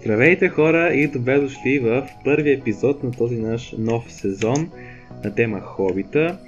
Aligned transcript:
Здравейте 0.00 0.48
хора 0.48 0.94
и 0.94 1.08
добре 1.08 1.40
дошли 1.40 1.78
в 1.78 2.08
първи 2.24 2.52
епизод 2.52 3.02
на 3.04 3.10
този 3.10 3.36
наш 3.36 3.74
нов 3.78 4.12
сезон 4.12 4.70
на 5.24 5.34
тема 5.34 5.60
Хобита. 5.60 6.38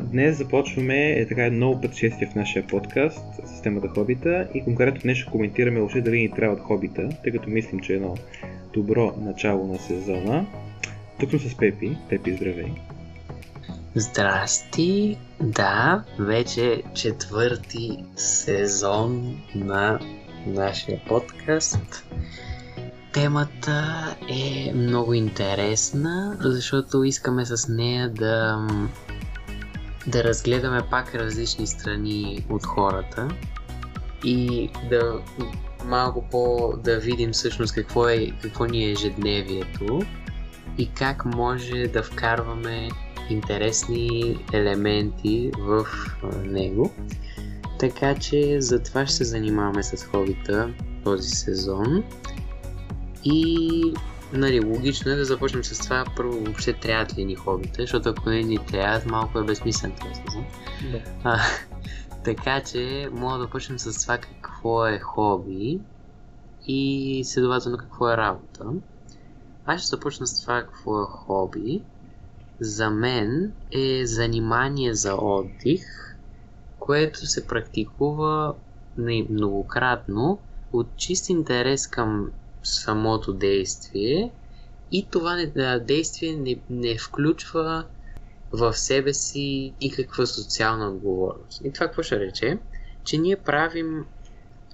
Днес 0.00 0.38
започваме 0.38 1.10
е 1.10 1.28
така 1.28 1.50
ново 1.50 1.80
пътешествие 1.80 2.28
в 2.32 2.34
нашия 2.34 2.66
подкаст 2.66 3.24
с 3.44 3.62
темата 3.62 3.88
Хобита 3.88 4.48
и 4.54 4.64
конкретно 4.64 5.00
днес 5.00 5.18
ще 5.18 5.30
коментираме 5.30 5.78
въобще 5.78 6.00
дали 6.00 6.20
ни 6.20 6.30
трябват 6.30 6.60
Хобита, 6.60 7.08
тъй 7.22 7.32
като 7.32 7.50
мислим, 7.50 7.80
че 7.80 7.92
е 7.92 7.96
едно 7.96 8.14
добро 8.72 9.14
начало 9.20 9.66
на 9.66 9.78
сезона. 9.78 10.46
Тук 11.20 11.30
съм 11.30 11.40
с 11.40 11.56
Пепи. 11.56 11.96
Пепи, 12.08 12.32
здравей! 12.32 12.72
Здрасти! 13.94 15.16
Да, 15.40 16.04
вече 16.18 16.82
четвърти 16.94 18.04
сезон 18.16 19.36
на 19.54 20.00
нашия 20.46 21.00
подкаст. 21.08 22.04
Темата 23.12 24.16
е 24.28 24.72
много 24.74 25.14
интересна, 25.14 26.36
защото 26.40 27.04
искаме 27.04 27.44
с 27.44 27.68
нея 27.68 28.08
да, 28.08 28.66
да 30.06 30.24
разгледаме 30.24 30.80
пак 30.90 31.14
различни 31.14 31.66
страни 31.66 32.46
от 32.50 32.66
хората 32.66 33.28
и 34.24 34.70
да 34.90 35.20
малко 35.84 36.24
по 36.30 36.72
да 36.84 36.98
видим 36.98 37.32
всъщност 37.32 37.74
какво, 37.74 38.08
е, 38.08 38.30
какво 38.42 38.64
ни 38.64 38.84
е 38.84 38.90
ежедневието 38.90 40.02
и 40.78 40.90
как 40.90 41.24
може 41.24 41.86
да 41.86 42.02
вкарваме 42.02 42.88
интересни 43.30 44.38
елементи 44.52 45.50
в 45.58 45.86
него. 46.44 46.92
Така 47.78 48.14
че 48.14 48.60
за 48.60 48.82
това 48.82 49.06
ще 49.06 49.16
се 49.16 49.24
занимаваме 49.24 49.82
с 49.82 50.04
хобита 50.04 50.70
този 51.04 51.28
сезон. 51.28 52.04
И 53.24 53.94
нали, 54.32 54.64
логично 54.64 55.10
е 55.10 55.16
да 55.16 55.24
започнем 55.24 55.64
с 55.64 55.78
това 55.78 56.04
първо 56.16 56.40
въобще 56.40 56.72
трябват 56.72 57.18
ли 57.18 57.24
ни 57.24 57.34
хобита, 57.34 57.82
защото 57.82 58.08
ако 58.08 58.30
не 58.30 58.42
ни 58.42 58.58
трябват, 58.58 59.06
малко 59.06 59.38
е 59.38 59.44
безсмислен 59.44 59.92
този 60.00 60.14
сезон. 60.14 60.46
Да. 60.92 61.02
А, 61.24 61.38
така 62.24 62.62
че 62.62 63.08
мога 63.12 63.38
да 63.38 63.50
почнем 63.50 63.78
с 63.78 64.02
това 64.02 64.18
какво 64.18 64.86
е 64.86 64.98
хоби 64.98 65.80
и 66.66 67.22
следователно 67.24 67.78
какво 67.78 68.10
е 68.10 68.16
работа. 68.16 68.64
Аз 69.66 69.80
ще 69.80 69.88
започна 69.88 70.26
с 70.26 70.42
това 70.42 70.62
какво 70.62 71.02
е 71.02 71.06
хоби. 71.08 71.82
За 72.60 72.90
мен 72.90 73.52
е 73.72 74.06
занимание 74.06 74.94
за 74.94 75.14
отдих, 75.14 76.07
което 76.88 77.26
се 77.26 77.46
практикува 77.46 78.56
многократно 79.30 80.42
от 80.72 80.96
чист 80.96 81.28
интерес 81.28 81.86
към 81.86 82.32
самото 82.62 83.32
действие 83.32 84.34
и 84.90 85.08
това 85.10 85.36
действие 85.86 86.36
не, 86.36 86.62
не 86.70 86.98
включва 86.98 87.86
в 88.52 88.74
себе 88.74 89.14
си 89.14 89.76
никаква 89.82 90.26
социална 90.26 90.88
отговорност. 90.88 91.60
И 91.64 91.72
това 91.72 91.86
какво 91.86 92.02
ще 92.02 92.20
рече? 92.20 92.58
Че 93.04 93.18
ние 93.18 93.42
правим 93.42 94.04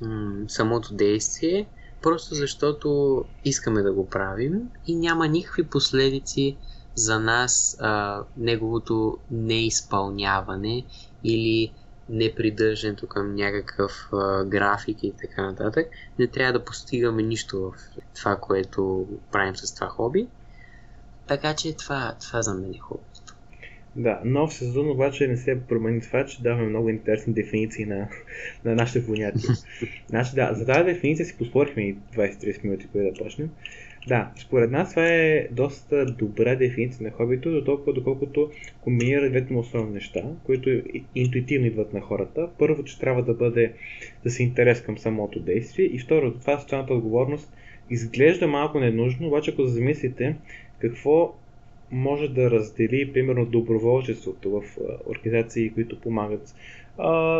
м- 0.01 0.45
самото 0.49 0.95
действие 0.95 1.71
просто 2.03 2.35
защото 2.35 3.25
искаме 3.45 3.83
да 3.83 3.93
го 3.93 4.09
правим 4.09 4.53
и 4.87 4.97
няма 4.97 5.29
никакви 5.29 5.69
последици 5.69 6.59
за 6.95 7.21
нас 7.21 7.77
а, 7.79 8.25
неговото 8.37 9.19
неизпълняване 9.31 10.87
или 11.25 11.75
непридържането 12.09 13.07
към 13.07 13.35
някакъв 13.35 13.93
а, 14.13 14.45
график 14.45 15.03
и 15.03 15.13
така 15.21 15.43
нататък. 15.43 15.87
Не 16.19 16.27
трябва 16.27 16.53
да 16.53 16.65
постигаме 16.65 17.23
нищо 17.23 17.61
в 17.61 17.75
това, 18.15 18.37
което 18.37 19.09
правим 19.33 19.57
с 19.57 19.75
това 19.75 19.87
хоби. 19.87 20.27
Така 21.27 21.55
че 21.55 21.77
това, 21.77 22.15
това 22.21 22.43
за 22.43 22.55
мен 22.55 22.75
е 22.75 22.79
хобито. 22.79 23.35
Да, 23.97 24.21
нов 24.25 24.55
сезон 24.55 24.91
обаче 24.91 25.29
не 25.29 25.37
се 25.37 25.61
промени 25.69 26.01
това, 26.01 26.27
че 26.27 26.43
даваме 26.43 26.69
много 26.69 26.89
интересни 26.89 27.33
дефиниции 27.33 27.85
на, 27.85 28.09
на 28.65 28.75
нашите 28.75 29.07
понятия. 29.07 29.51
значи, 30.09 30.35
да, 30.35 30.55
за 30.55 30.67
тази 30.67 30.85
дефиниция 30.85 31.27
си 31.27 31.39
поспорихме 31.39 31.83
и 31.83 31.97
20-30 32.17 32.65
минути 32.65 32.89
преди 32.93 33.11
да 33.11 33.25
почнем. 33.25 33.51
Да, 34.07 34.33
според 34.37 34.71
нас 34.71 34.91
това 34.91 35.07
е 35.09 35.49
доста 35.51 36.07
добра 36.07 36.55
дефиниция 36.55 37.05
на 37.05 37.11
хобито, 37.11 37.51
до 37.51 37.65
толкова 37.65 37.93
доколкото 37.93 38.51
комбинира 38.81 39.31
двете 39.31 39.55
основни 39.55 39.95
неща, 39.95 40.23
които 40.45 40.83
интуитивно 41.15 41.67
идват 41.67 41.93
на 41.93 42.01
хората. 42.01 42.49
Първо, 42.59 42.85
че 42.85 42.99
трябва 42.99 43.23
да 43.23 43.35
бъде 43.35 43.73
да 44.25 44.31
се 44.31 44.43
интерес 44.43 44.83
към 44.83 44.99
самото 44.99 45.41
действие 45.41 45.87
и 45.87 45.99
второ, 45.99 46.35
това 46.35 46.59
социалната 46.59 46.95
отговорност 46.95 47.53
изглежда 47.91 48.47
малко 48.47 48.81
ненужно, 48.81 49.27
обаче 49.29 49.51
ако 49.51 49.65
замислите 49.65 50.37
какво 50.79 51.35
може 51.91 52.29
да 52.29 52.51
раздели, 52.51 53.13
примерно, 53.13 53.47
доброволчеството 53.47 54.51
в 54.51 54.63
организации, 55.07 55.71
които 55.71 56.01
помагат 56.01 56.55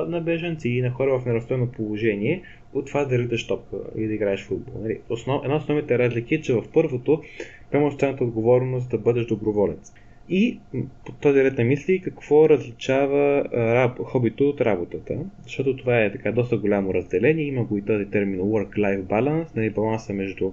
на 0.09 0.21
бежанци 0.25 0.69
и 0.69 0.83
на 0.83 0.91
хора 0.91 1.19
в 1.19 1.27
неразстойно 1.27 1.67
положение, 1.67 2.43
от 2.75 2.87
това 2.87 3.05
да 3.05 3.19
риташ 3.19 3.47
топка 3.47 3.77
и 3.97 4.07
да 4.07 4.15
играеш 4.15 4.45
футбол. 4.45 4.75
Нали? 4.83 5.01
Основ, 5.09 5.41
една 5.45 5.57
от 5.57 5.63
основните 5.63 5.99
разлики 5.99 6.35
е, 6.35 6.41
че 6.41 6.55
в 6.55 6.63
първото 6.75 7.23
поемаш 7.71 7.93
социалната 7.93 8.25
отговорност 8.25 8.91
да 8.91 8.99
бъдеш 8.99 9.27
доброволец. 9.27 9.93
И 10.29 10.59
по 11.07 11.13
този 11.13 11.45
ред 11.45 11.59
на 11.59 11.65
мисли, 11.65 12.01
какво 12.01 12.49
различава 12.49 13.45
раб, 13.53 13.99
хобито 13.99 14.49
от 14.49 14.61
работата? 14.61 15.19
Защото 15.43 15.77
това 15.77 16.01
е 16.01 16.13
така 16.13 16.33
доста 16.33 16.57
голямо 16.57 16.95
разделение. 16.95 17.45
Има 17.45 17.65
го 17.65 17.77
и 17.77 17.83
този 17.83 18.05
термин 18.05 18.41
work-life 18.41 19.03
balance, 19.03 19.57
нали, 19.57 19.71
баланса 19.71 20.13
между 20.13 20.53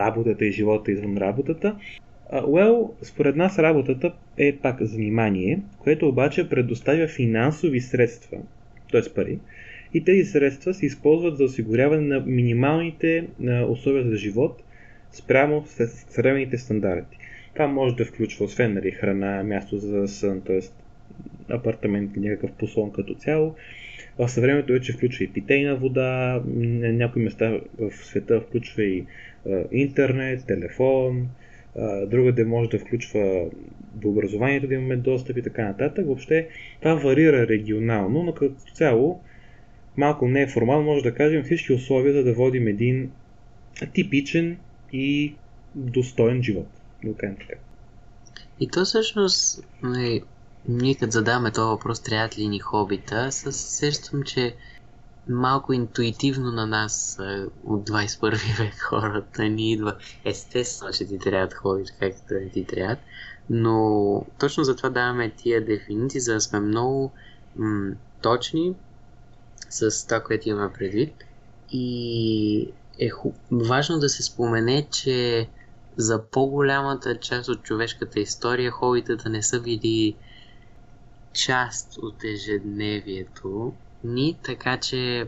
работата 0.00 0.44
и 0.44 0.52
живота 0.52 0.92
извън 0.92 1.16
работата. 1.16 1.76
Well, 2.32 2.90
според 3.02 3.36
нас 3.36 3.58
работата 3.58 4.12
е 4.38 4.56
пак 4.56 4.82
занимание, 4.82 5.60
което 5.78 6.08
обаче 6.08 6.48
предоставя 6.48 7.08
финансови 7.08 7.80
средства, 7.80 8.38
т.е. 8.92 9.14
пари, 9.14 9.38
и 9.94 10.04
тези 10.04 10.24
средства 10.24 10.74
се 10.74 10.86
използват 10.86 11.36
за 11.36 11.44
осигуряване 11.44 12.02
на 12.02 12.20
минималните 12.20 13.26
условия 13.68 14.04
за 14.04 14.16
живот 14.16 14.62
спрямо 15.12 15.64
съвременните 15.66 16.58
стандарти. 16.58 17.18
Това 17.54 17.66
може 17.66 17.96
да 17.96 18.04
включва 18.04 18.44
освен 18.44 18.74
нали, 18.74 18.90
храна, 18.90 19.42
място 19.42 19.78
за 19.78 20.08
сън, 20.08 20.42
т.е. 20.46 20.60
апартамент 21.48 22.16
или 22.16 22.28
някакъв 22.28 22.52
послон 22.52 22.92
като 22.92 23.14
цяло. 23.14 23.54
В 24.18 24.28
съвремето 24.28 24.72
вече 24.72 24.92
включва 24.92 25.24
и 25.24 25.32
питейна 25.32 25.76
вода, 25.76 26.42
на 26.54 26.92
някои 26.92 27.22
места 27.22 27.60
в 27.78 27.90
света 27.90 28.40
включва 28.40 28.82
и 28.82 29.04
интернет, 29.72 30.46
телефон, 30.46 31.28
другаде 32.06 32.44
може 32.44 32.70
да 32.70 32.78
включва 32.78 33.46
до 33.94 34.08
образованието 34.08 34.66
да 34.66 34.74
имаме 34.74 34.96
достъп 34.96 35.36
и 35.36 35.42
така 35.42 35.64
нататък. 35.64 36.06
Въобще 36.06 36.48
това 36.82 36.94
варира 36.94 37.46
регионално, 37.46 38.22
но 38.22 38.34
като 38.34 38.54
цяло 38.74 39.20
малко 39.96 40.28
не 40.28 40.42
е 40.42 40.48
формално, 40.48 40.84
може 40.84 41.02
да 41.02 41.14
кажем 41.14 41.44
всички 41.44 41.72
условия, 41.72 42.14
за 42.14 42.24
да 42.24 42.34
водим 42.34 42.68
един 42.68 43.10
типичен 43.94 44.56
и 44.92 45.34
достоен 45.74 46.42
живот. 46.42 46.68
Така. 47.18 47.54
И 48.60 48.68
то 48.68 48.84
всъщност, 48.84 49.66
нали, 49.82 50.22
ние 50.68 50.94
като 50.94 51.10
задаваме 51.10 51.52
този 51.52 51.68
въпрос, 51.68 52.02
трябва 52.02 52.28
ли 52.38 52.48
ни 52.48 52.58
хобита, 52.58 53.32
се 53.32 53.52
сещам, 53.52 54.22
че 54.22 54.54
малко 55.28 55.72
интуитивно 55.72 56.52
на 56.52 56.66
нас 56.66 57.18
от 57.64 57.88
21 57.88 58.58
век 58.58 58.74
хората 58.80 59.42
ни 59.42 59.72
идва. 59.72 59.96
Естествено, 60.24 60.92
че 60.92 61.06
ти 61.06 61.18
трябват 61.18 61.54
хобита, 61.54 61.92
както 61.98 62.34
не 62.34 62.50
ти 62.50 62.66
трябват. 62.66 62.98
Но 63.50 64.26
точно 64.38 64.64
затова 64.64 64.90
даваме 64.90 65.34
тия 65.36 65.64
дефиниции, 65.64 66.20
за 66.20 66.34
да 66.34 66.40
сме 66.40 66.60
много 66.60 67.12
м- 67.56 67.94
точни 68.22 68.74
с 69.70 70.06
това, 70.06 70.22
което 70.22 70.48
имаме 70.48 70.72
предвид. 70.72 71.14
И 71.70 72.74
е 72.98 73.08
ху... 73.08 73.32
важно 73.50 73.98
да 73.98 74.08
се 74.08 74.22
спомене, 74.22 74.88
че 74.92 75.48
за 75.96 76.30
по-голямата 76.30 77.20
част 77.20 77.48
от 77.48 77.62
човешката 77.62 78.20
история 78.20 78.70
хобитата 78.70 79.28
не 79.28 79.42
са 79.42 79.60
били 79.60 80.16
част 81.32 81.98
от 81.98 82.24
ежедневието 82.24 83.74
ни, 84.04 84.38
така 84.42 84.76
че 84.80 85.26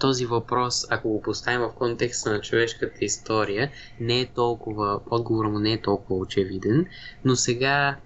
този 0.00 0.26
въпрос, 0.26 0.86
ако 0.90 1.08
го 1.08 1.22
поставим 1.22 1.60
в 1.60 1.72
контекста 1.72 2.30
на 2.30 2.40
човешката 2.40 3.04
история, 3.04 3.70
не 4.00 4.20
е 4.20 4.26
толкова, 4.26 5.00
отговорът 5.10 5.52
му 5.52 5.58
не 5.58 5.72
е 5.72 5.82
толкова 5.82 6.20
очевиден, 6.20 6.86
но 7.24 7.36
сега 7.36 7.96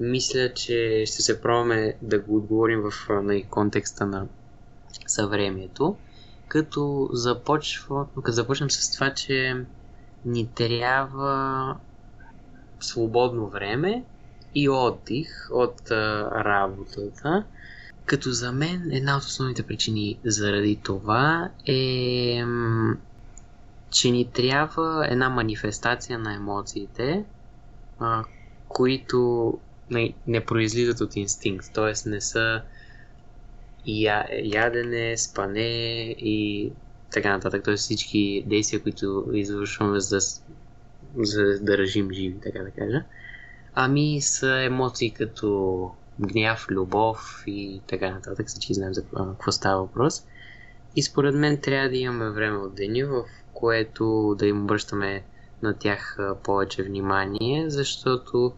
мисля, 0.00 0.52
че 0.54 1.04
ще 1.06 1.22
се 1.22 1.40
пробваме 1.40 1.96
да 2.02 2.18
го 2.18 2.36
отговорим 2.36 2.80
в 2.80 3.22
на 3.22 3.42
контекста 3.50 4.06
на 4.06 4.26
съвремието, 5.06 5.96
като, 6.48 7.08
започва, 7.12 8.06
като 8.14 8.32
започнем 8.32 8.70
с 8.70 8.90
това, 8.94 9.14
че 9.14 9.64
ни 10.24 10.48
трябва 10.54 11.76
свободно 12.80 13.48
време 13.48 14.04
и 14.54 14.68
отдих 14.68 15.28
от 15.50 15.90
а, 15.90 16.30
работата. 16.44 17.44
Като 18.06 18.30
за 18.30 18.52
мен 18.52 18.90
една 18.92 19.16
от 19.16 19.22
основните 19.22 19.62
причини 19.62 20.18
заради 20.24 20.80
това 20.82 21.50
е 21.66 22.44
че 23.94 24.10
ни 24.10 24.30
трябва 24.32 25.06
една 25.10 25.28
манифестация 25.28 26.18
на 26.18 26.34
емоциите, 26.34 27.24
а, 27.98 28.24
които 28.68 29.58
не, 29.90 30.14
не 30.26 30.44
произлизат 30.44 31.00
от 31.00 31.16
инстинкт, 31.16 31.66
т.е. 31.74 32.08
не 32.08 32.20
са 32.20 32.62
я, 33.86 34.26
ядене, 34.44 35.16
спане 35.16 35.60
и 36.18 36.70
така 37.12 37.32
нататък. 37.32 37.64
Т.е. 37.64 37.76
всички 37.76 38.44
действия, 38.46 38.82
които 38.82 39.24
извършваме 39.32 40.00
за, 40.00 40.18
за 41.16 41.42
да 41.42 41.60
държим 41.60 42.12
живи, 42.12 42.40
така 42.42 42.58
да 42.58 42.70
кажа. 42.70 43.04
Ами 43.74 44.20
са 44.20 44.62
емоции 44.62 45.10
като 45.10 45.90
гняв, 46.20 46.66
любов 46.70 47.44
и 47.46 47.80
така 47.86 48.10
нататък. 48.10 48.46
Всички 48.46 48.74
знаем 48.74 48.94
за 48.94 49.02
какво 49.04 49.52
става 49.52 49.80
въпрос. 49.80 50.26
И 50.96 51.02
според 51.02 51.34
мен 51.34 51.60
трябва 51.60 51.88
да 51.88 51.96
имаме 51.96 52.30
време 52.30 52.56
от 52.56 52.74
деня, 52.74 53.06
в 53.06 53.24
което 53.52 54.34
да 54.38 54.46
им 54.46 54.62
обръщаме 54.62 55.24
на 55.62 55.74
тях 55.74 56.18
повече 56.44 56.82
внимание, 56.82 57.70
защото 57.70 58.52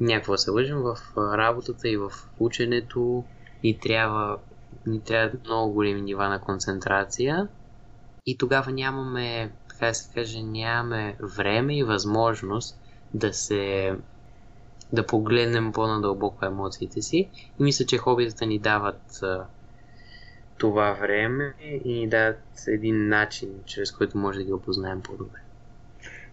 някакво 0.00 0.36
се 0.36 0.50
лъжим 0.50 0.76
в 0.76 0.98
работата 1.16 1.88
и 1.88 1.96
в 1.96 2.12
ученето 2.38 3.24
ни 3.64 3.78
трябва, 3.78 4.38
ни 4.86 5.00
трябва 5.00 5.38
много 5.44 5.72
големи 5.72 6.02
нива 6.02 6.28
на 6.28 6.40
концентрация 6.40 7.48
и 8.26 8.38
тогава 8.38 8.72
нямаме, 8.72 9.52
така 9.68 9.86
да 9.86 9.94
се 9.94 10.14
каже, 10.14 10.42
нямаме 10.42 11.16
време 11.20 11.78
и 11.78 11.82
възможност 11.82 12.80
да 13.14 13.32
се 13.32 13.96
да 14.94 15.06
погледнем 15.06 15.72
по-надълбоко 15.72 16.44
емоциите 16.46 17.02
си 17.02 17.28
и 17.60 17.62
мисля, 17.62 17.86
че 17.86 17.98
хобитата 17.98 18.46
ни 18.46 18.58
дават 18.58 19.20
това 20.58 20.92
време 20.92 21.54
и 21.84 21.92
ни 21.92 22.08
дават 22.08 22.40
един 22.68 23.08
начин, 23.08 23.48
чрез 23.66 23.92
който 23.92 24.18
може 24.18 24.38
да 24.38 24.44
ги 24.44 24.52
опознаем 24.52 25.00
по-добре. 25.00 25.38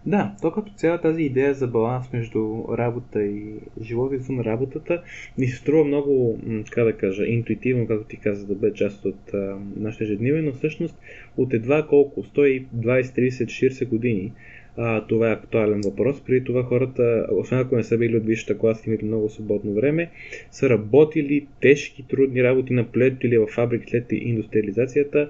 Да, 0.06 0.36
то 0.42 0.52
като 0.52 0.74
цяла 0.74 1.02
тази 1.02 1.24
идея 1.24 1.54
за 1.54 1.68
баланс 1.68 2.13
между 2.13 2.63
работа 2.78 3.24
и 3.24 3.54
живота 3.81 4.16
извън 4.16 4.40
работата 4.40 5.04
ми 5.38 5.48
се 5.48 5.57
струва 5.57 5.84
много, 5.84 6.40
така 6.66 6.84
да 6.84 6.98
кажа, 6.98 7.25
интуитивно, 7.25 7.88
както 7.88 8.07
ти 8.07 8.18
каза, 8.18 8.48
да 8.48 8.56
бъде 8.56 8.74
част 8.74 9.06
от 9.06 9.34
а, 9.34 9.57
нашите 9.75 10.04
ежедневие, 10.04 10.42
но 10.42 10.54
всъщност 10.54 10.96
от 11.38 11.54
едва 11.54 11.88
колко, 11.88 12.24
120, 12.24 12.68
30, 12.75 13.46
40 13.46 13.88
години, 13.88 14.34
а, 14.77 15.07
това 15.07 15.29
е 15.29 15.33
актуален 15.33 15.81
въпрос. 15.81 16.21
Преди 16.21 16.44
това 16.44 16.63
хората, 16.63 17.27
освен 17.31 17.59
ако 17.59 17.75
не 17.75 17.83
са 17.83 17.97
били 17.97 18.18
от 18.18 18.25
висшата 18.25 18.57
класа 18.57 18.83
и 18.85 18.89
имали 18.89 19.06
много 19.06 19.29
свободно 19.29 19.73
време, 19.73 20.09
са 20.51 20.69
работили 20.69 21.47
тежки, 21.62 22.07
трудни 22.07 22.44
работи 22.44 22.73
на 22.73 22.83
плето 22.83 23.27
или 23.27 23.38
в 23.38 23.47
фабрики 23.47 23.89
след 23.89 24.06
индустриализацията, 24.12 25.29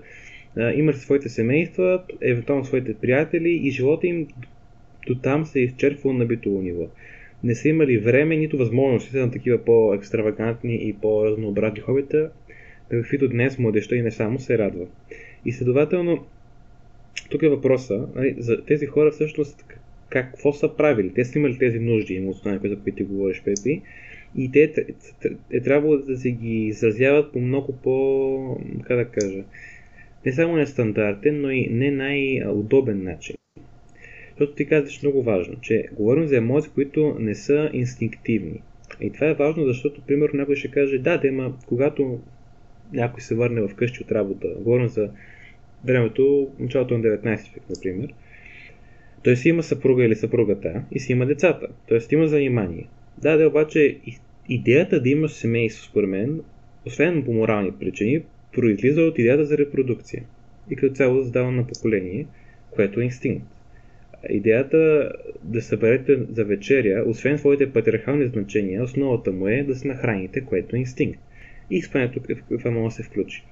имали 0.76 0.96
своите 0.96 1.30
семейства, 1.30 2.04
евентуално 2.22 2.66
своите 2.66 2.94
приятели 2.94 3.50
и 3.50 3.72
живота 3.72 4.08
им 4.08 4.28
до 5.08 5.16
там 5.16 5.46
се 5.46 5.60
е 5.60 5.64
изчерпвал 5.64 6.14
на 6.14 6.26
битово 6.26 6.62
ниво. 6.62 6.88
Не 7.44 7.56
са 7.56 7.70
имали 7.70 7.98
време, 7.98 8.38
нито 8.38 8.58
възможности 8.58 9.18
на 9.18 9.32
такива 9.32 9.58
по-екстравагантни 9.58 10.76
и 10.76 10.94
по-разнообразни 10.94 11.80
хобита, 11.80 12.30
каквито 12.90 13.28
днес 13.28 13.60
младеща 13.60 13.96
и 13.96 14.02
не 14.02 14.12
само 14.12 14.40
се 14.40 14.58
радва. 14.58 14.86
И 15.46 15.52
следователно, 15.52 16.26
тук 17.32 17.44
е 17.44 17.50
въпроса, 17.50 18.08
нали, 18.16 18.36
за 18.38 18.66
тези 18.66 18.86
хора 18.86 19.12
всъщност 19.12 19.66
как, 20.10 20.32
какво 20.32 20.54
са 20.54 20.76
правили? 20.76 21.14
Те 21.14 21.26
са 21.26 21.40
имали 21.40 21.58
тези 21.58 21.80
нужди 21.80 22.16
емоционални, 22.16 22.70
за 22.70 22.80
които 22.80 22.98
ти 22.98 23.04
говориш, 23.04 23.42
Пепи, 23.46 23.82
и 24.36 24.52
те 24.52 24.74
е, 25.52 25.62
трябвало 25.62 25.98
да 25.98 26.18
се 26.18 26.32
ги 26.32 26.66
изразяват 26.66 27.32
по 27.32 27.40
много 27.40 27.78
по, 27.84 28.58
как 28.84 28.98
да 28.98 29.06
кажа, 29.06 29.44
не 30.26 30.32
само 30.32 30.56
нестандартен, 30.56 31.42
но 31.42 31.52
и 31.52 31.68
не 31.72 31.92
най-удобен 31.92 33.04
начин. 33.04 33.36
Защото 34.30 34.56
ти 34.56 34.66
казваш 34.66 35.02
много 35.02 35.24
важно, 35.24 35.56
че 35.62 35.88
говорим 35.94 36.28
за 36.28 36.38
емоции, 36.38 36.72
които 36.76 37.16
не 37.20 37.36
са 37.36 37.70
инстинктивни. 37.74 38.62
И 39.02 39.12
това 39.12 39.28
е 39.28 39.34
важно, 39.34 39.66
защото, 39.66 40.02
примерно, 40.02 40.40
някой 40.40 40.56
ще 40.56 40.72
каже, 40.72 40.98
да, 40.98 41.18
да, 41.18 41.32
ма, 41.32 41.54
когато 41.68 42.20
някой 42.94 43.22
се 43.22 43.36
върне 43.36 43.62
в 43.62 43.76
къщи 43.76 44.04
от 44.04 44.12
работа, 44.12 44.48
говорим 44.60 44.88
за 44.88 45.10
времето, 45.86 46.50
началото 46.60 46.98
на 46.98 47.04
19 47.04 47.54
век, 47.54 47.64
например, 47.70 48.14
той 49.24 49.36
си 49.36 49.50
има 49.50 49.64
съпруга 49.64 50.06
или 50.06 50.16
съпругата 50.16 50.84
и 50.92 51.00
си 51.00 51.12
има 51.12 51.26
децата, 51.26 51.68
т.е. 51.90 52.16
има 52.16 52.28
занимание. 52.28 52.88
Да, 53.18 53.38
да, 53.38 53.48
обаче 53.48 53.98
идеята 54.50 55.02
да 55.02 55.10
имаш 55.10 55.32
семейство, 55.32 55.86
според 55.86 56.10
мен, 56.10 56.42
освен 56.86 57.24
по 57.24 57.34
морални 57.34 57.72
причини, 57.72 58.22
произлиза 58.54 59.02
от 59.02 59.20
идеята 59.20 59.46
за 59.46 59.58
репродукция 59.58 60.24
и 60.70 60.76
като 60.76 60.96
цяло 60.96 61.24
задава 61.24 61.52
на 61.52 61.68
поколение, 61.68 62.26
което 62.72 63.00
е 63.00 63.04
инстинкт. 63.04 63.46
Идеята 64.30 65.12
да 65.44 65.62
съберете 65.62 66.20
за 66.32 66.46
вечеря, 66.46 67.04
освен 67.08 67.38
своите 67.38 67.74
патриархални 67.74 68.28
значения, 68.28 68.84
основата 68.84 69.32
му 69.32 69.48
е 69.48 69.64
да 69.64 69.76
се 69.76 69.88
нахраните, 69.88 70.42
което 70.42 70.76
е 70.76 70.80
инстинкт. 70.80 71.20
И 71.70 71.78
изпълнението 71.78 72.20
това 72.50 72.72
може 72.72 72.96
да 72.96 72.96
се 72.96 73.04
включи. 73.04 73.44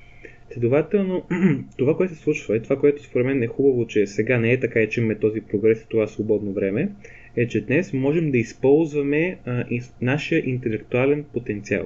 Следователно, 0.53 1.23
това, 1.77 1.97
което 1.97 2.15
се 2.15 2.21
случва 2.21 2.57
и 2.57 2.61
това, 2.61 2.79
което 2.79 3.03
според 3.03 3.25
мен 3.25 3.43
е 3.43 3.47
хубаво, 3.47 3.87
че 3.87 4.07
сега 4.07 4.39
не 4.39 4.51
е 4.51 4.59
така 4.59 4.81
и 4.81 4.89
че 4.89 4.99
имаме 4.99 5.19
този 5.19 5.41
прогрес 5.41 5.81
и 5.81 5.89
това 5.89 6.07
свободно 6.07 6.53
време, 6.53 6.89
е, 7.35 7.47
че 7.47 7.61
днес 7.61 7.93
можем 7.93 8.31
да 8.31 8.37
използваме 8.37 9.37
а, 9.45 9.65
нашия 10.01 10.49
интелектуален 10.49 11.23
потенциал. 11.33 11.85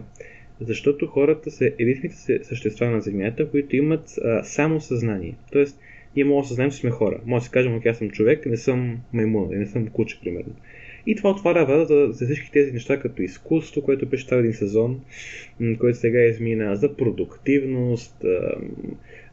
Защото 0.62 1.08
хората 1.08 1.52
са 1.52 1.66
единствените 1.80 2.44
същества 2.44 2.90
на 2.90 3.02
Земята, 3.02 3.50
които 3.50 3.76
имат 3.76 4.18
а, 4.24 4.44
само 4.44 4.82
съзнание. 4.82 5.36
Тоест, 5.52 5.80
ние 6.16 6.26
можем 6.26 6.36
да 6.36 6.44
осъзнаем, 6.46 6.72
че 6.72 6.78
сме 6.78 6.90
хора. 6.90 7.20
Може 7.26 7.42
да 7.42 7.46
си 7.46 7.52
кажем, 7.52 7.76
ако 7.76 7.90
аз 7.90 7.98
съм 7.98 8.10
човек, 8.10 8.46
не 8.46 8.58
съм 8.58 8.98
маймун, 9.14 9.50
не 9.52 9.66
съм 9.66 9.88
куче, 9.88 10.20
примерно. 10.24 10.56
И 11.06 11.16
това 11.16 11.30
отваря 11.30 11.66
врата 11.66 12.12
за, 12.12 12.26
всички 12.26 12.52
тези 12.52 12.72
неща, 12.72 13.00
като 13.00 13.22
изкуство, 13.22 13.82
което 13.82 14.06
беше 14.06 14.26
става 14.26 14.40
един 14.40 14.54
сезон, 14.54 15.02
който 15.80 15.98
сега 15.98 16.22
измина 16.22 16.76
за 16.76 16.96
продуктивност, 16.96 18.26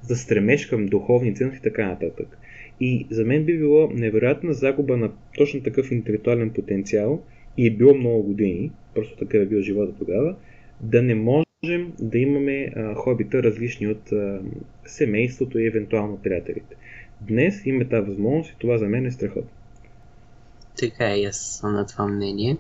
за 0.03 0.17
стремеж 0.17 0.67
към 0.67 0.87
духовни 0.87 1.35
ценности 1.35 1.59
и 1.59 1.71
така 1.71 1.87
нататък. 1.87 2.39
И 2.81 3.07
за 3.11 3.25
мен 3.25 3.45
би 3.45 3.59
било 3.59 3.91
невероятна 3.95 4.53
загуба 4.53 4.97
на 4.97 5.13
точно 5.39 5.63
такъв 5.63 5.91
интелектуален 5.91 6.51
потенциал 6.51 7.23
и 7.59 7.67
е 7.67 7.71
било 7.71 7.95
много 7.95 8.23
години, 8.23 8.73
просто 8.95 9.17
така 9.17 9.39
е 9.39 9.47
бил 9.47 9.61
живота 9.61 9.93
тогава, 9.99 10.37
да 10.81 11.03
не 11.03 11.15
можем 11.15 11.93
да 12.01 12.19
имаме 12.19 12.73
а, 12.77 12.95
хобита 12.95 13.43
различни 13.43 13.87
от 13.87 14.13
а, 14.13 14.41
семейството 14.85 15.59
и 15.59 15.67
евентуално 15.67 16.19
приятелите. 16.23 16.77
Днес 17.21 17.67
имаме 17.67 17.89
тази 17.89 18.07
възможност 18.07 18.51
и 18.51 18.59
това 18.59 18.79
за 18.79 18.89
мен 18.89 19.07
е 19.07 19.11
страхотно. 19.11 19.60
Така 20.79 21.17
е, 21.17 21.23
аз 21.23 21.37
съм 21.37 21.73
на 21.73 21.87
това 21.87 22.07
мнение. 22.07 22.59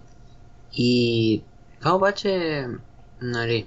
И 0.72 1.42
това 1.78 1.96
обаче, 1.96 2.66
нали, 3.22 3.66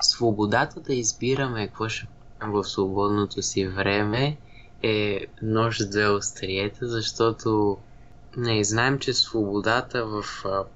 свободата 0.00 0.80
да 0.80 0.94
избираме 0.94 1.66
какво 1.66 1.88
ще 1.88 2.06
в 2.40 2.64
свободното 2.64 3.42
си 3.42 3.66
време 3.66 4.36
е 4.82 5.26
нож 5.42 5.78
две 5.78 6.08
остриета, 6.08 6.88
защото 6.88 7.78
не 8.36 8.64
знаем, 8.64 8.98
че 8.98 9.12
свободата 9.12 10.06
в 10.06 10.24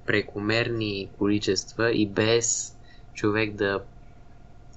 прекомерни 0.05 1.09
количества 1.17 1.91
и 1.91 2.07
без 2.07 2.77
човек 3.13 3.53
да, 3.55 3.83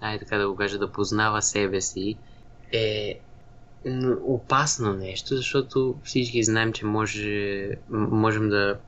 ай 0.00 0.18
така 0.18 0.38
да 0.38 0.48
го 0.48 0.56
кажа, 0.56 0.78
да 0.78 0.92
познава 0.92 1.42
себе 1.42 1.80
си, 1.80 2.16
е 2.72 3.20
опасно 4.24 4.92
нещо, 4.92 5.36
защото 5.36 5.94
всички 6.04 6.44
знаем, 6.44 6.72
че 6.72 6.86
може, 6.86 7.70
можем 7.90 8.48
да 8.48 8.78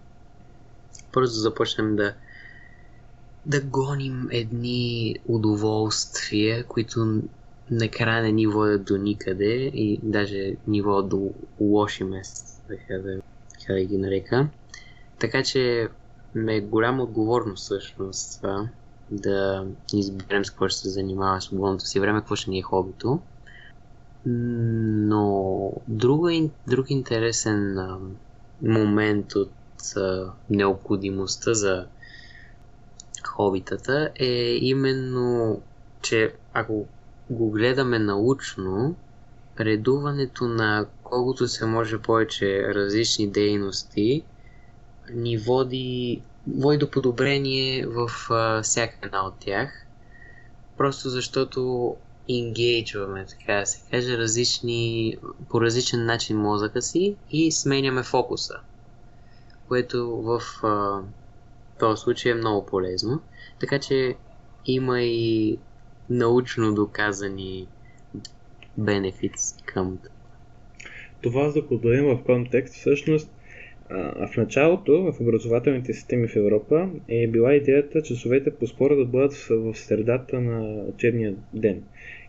просто 1.12 1.34
започнем 1.34 1.96
да 1.96 2.14
да 3.46 3.60
гоним 3.60 4.28
едни 4.30 5.16
удоволствия, 5.26 6.64
които 6.64 7.22
накрая 7.70 8.22
не 8.22 8.32
ни 8.32 8.46
водят 8.46 8.84
до 8.84 8.96
никъде 8.96 9.54
и 9.74 10.00
даже 10.02 10.56
ни 10.66 10.82
водят 10.82 11.08
до 11.08 11.30
лоши 11.60 12.04
места, 12.04 12.62
така 12.68 12.94
да, 13.68 13.84
ги 13.84 13.98
нарека. 13.98 14.48
Така 15.18 15.42
че 15.42 15.88
ме 16.34 16.56
е 16.56 16.60
голяма 16.60 17.02
отговорност 17.02 17.64
всъщност 17.64 18.40
това 18.40 18.68
да 19.10 19.66
изберем 19.94 20.44
с 20.44 20.50
какво 20.50 20.68
ще 20.68 20.80
се 20.80 20.88
занимава 20.88 21.40
свободното 21.40 21.84
си 21.84 22.00
време, 22.00 22.20
какво 22.20 22.36
ще 22.36 22.50
ни 22.50 22.58
е 22.58 22.62
хобито. 22.62 23.20
Но 24.26 25.72
друг, 25.88 26.26
друг 26.68 26.90
интересен 26.90 27.78
а, 27.78 27.98
момент 28.62 29.34
от 29.34 29.52
а, 29.96 30.32
необходимостта 30.50 31.54
за 31.54 31.86
хобитата 33.26 34.10
е 34.16 34.56
именно, 34.56 35.60
че 36.02 36.34
ако 36.52 36.86
го 37.30 37.50
гледаме 37.50 37.98
научно, 37.98 38.96
редуването 39.60 40.44
на 40.44 40.86
колкото 41.02 41.48
се 41.48 41.66
може 41.66 41.98
повече 41.98 42.74
различни 42.74 43.30
дейности 43.30 44.24
ни 45.10 45.38
води, 45.38 46.22
води 46.56 46.78
до 46.78 46.90
подобрение 46.90 47.86
в 47.86 48.10
а, 48.30 48.62
всяка 48.62 48.96
една 49.02 49.26
от 49.26 49.34
тях. 49.38 49.86
Просто 50.76 51.08
защото 51.08 51.96
ингейджваме, 52.38 53.26
така 53.26 53.54
да 53.54 53.66
се 53.66 53.90
каже, 53.90 54.18
различни, 54.18 55.16
по 55.50 55.60
различен 55.60 56.04
начин 56.04 56.36
мозъка 56.36 56.82
си 56.82 57.16
и 57.30 57.52
сменяме 57.52 58.02
фокуса, 58.02 58.54
което 59.68 60.22
в 60.22 60.42
а, 60.62 61.00
този 61.78 62.00
случай 62.00 62.32
е 62.32 62.34
много 62.34 62.66
полезно. 62.66 63.20
Така 63.60 63.78
че 63.78 64.14
има 64.66 65.00
и 65.00 65.58
научно 66.10 66.74
доказани 66.74 67.68
бенефитс 68.78 69.54
към 69.64 69.98
това, 71.22 71.50
за 71.50 71.62
да 71.62 71.78
дадем 71.78 72.04
в 72.04 72.24
контекст, 72.24 72.74
всъщност 72.74 73.30
в 74.16 74.36
началото, 74.36 75.12
в 75.12 75.20
образователните 75.20 75.92
системи 75.92 76.28
в 76.28 76.36
Европа, 76.36 76.90
е 77.08 77.26
била 77.26 77.54
идеята 77.54 78.02
часовете 78.02 78.50
по 78.50 78.66
спора 78.66 78.96
да 78.96 79.04
бъдат 79.04 79.34
в 79.50 79.74
средата 79.74 80.40
на 80.40 80.84
учебния 80.84 81.34
ден. 81.54 81.82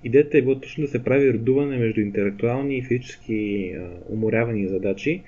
Идеята 0.03 0.37
е 0.37 0.41
била 0.41 0.59
точно 0.59 0.81
да 0.81 0.87
се 0.87 1.03
прави 1.03 1.33
редуване 1.33 1.77
между 1.77 2.01
интелектуални 2.01 2.77
и 2.77 2.81
физически 2.81 3.71
уморявани 4.09 4.67
задачи, 4.67 5.21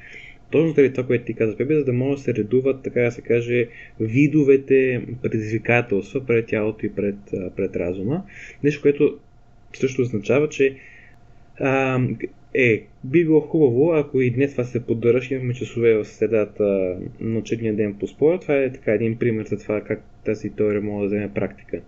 точно 0.51 0.73
заради 0.73 0.93
това, 0.93 1.07
което 1.07 1.25
ти 1.25 1.33
каза, 1.33 1.57
Пепе, 1.57 1.75
за 1.75 1.85
да 1.85 1.93
може 1.93 2.17
да 2.17 2.23
се 2.23 2.33
редуват, 2.33 2.83
така 2.83 3.01
да 3.01 3.11
се 3.11 3.21
каже, 3.21 3.67
видовете 3.99 5.01
предизвикателства 5.21 6.25
пред 6.25 6.47
тялото 6.47 6.85
и 6.85 6.89
пред, 6.89 7.15
пред 7.55 7.75
разума. 7.75 8.23
Нещо, 8.63 8.81
което 8.81 9.17
също 9.73 10.01
означава, 10.01 10.49
че 10.49 10.75
а, 11.59 11.99
е, 12.57 12.83
би 13.03 13.25
било 13.25 13.41
хубаво, 13.41 13.91
ако 13.91 14.21
и 14.21 14.31
днес 14.31 14.51
това 14.51 14.63
се 14.63 14.85
поддържаш, 14.85 15.31
имаме 15.31 15.53
часове 15.53 15.93
в 15.93 16.05
средата 16.05 16.97
на 17.19 17.39
учебния 17.39 17.75
ден 17.75 17.95
по 17.99 18.07
спора. 18.07 18.39
Това 18.39 18.57
е 18.57 18.71
така 18.71 18.91
един 18.91 19.17
пример 19.17 19.45
за 19.45 19.57
това 19.57 19.81
как 19.81 20.03
тази 20.25 20.49
теория 20.49 20.81
може 20.81 21.01
да 21.01 21.07
вземе 21.07 21.33
практика. 21.33 21.81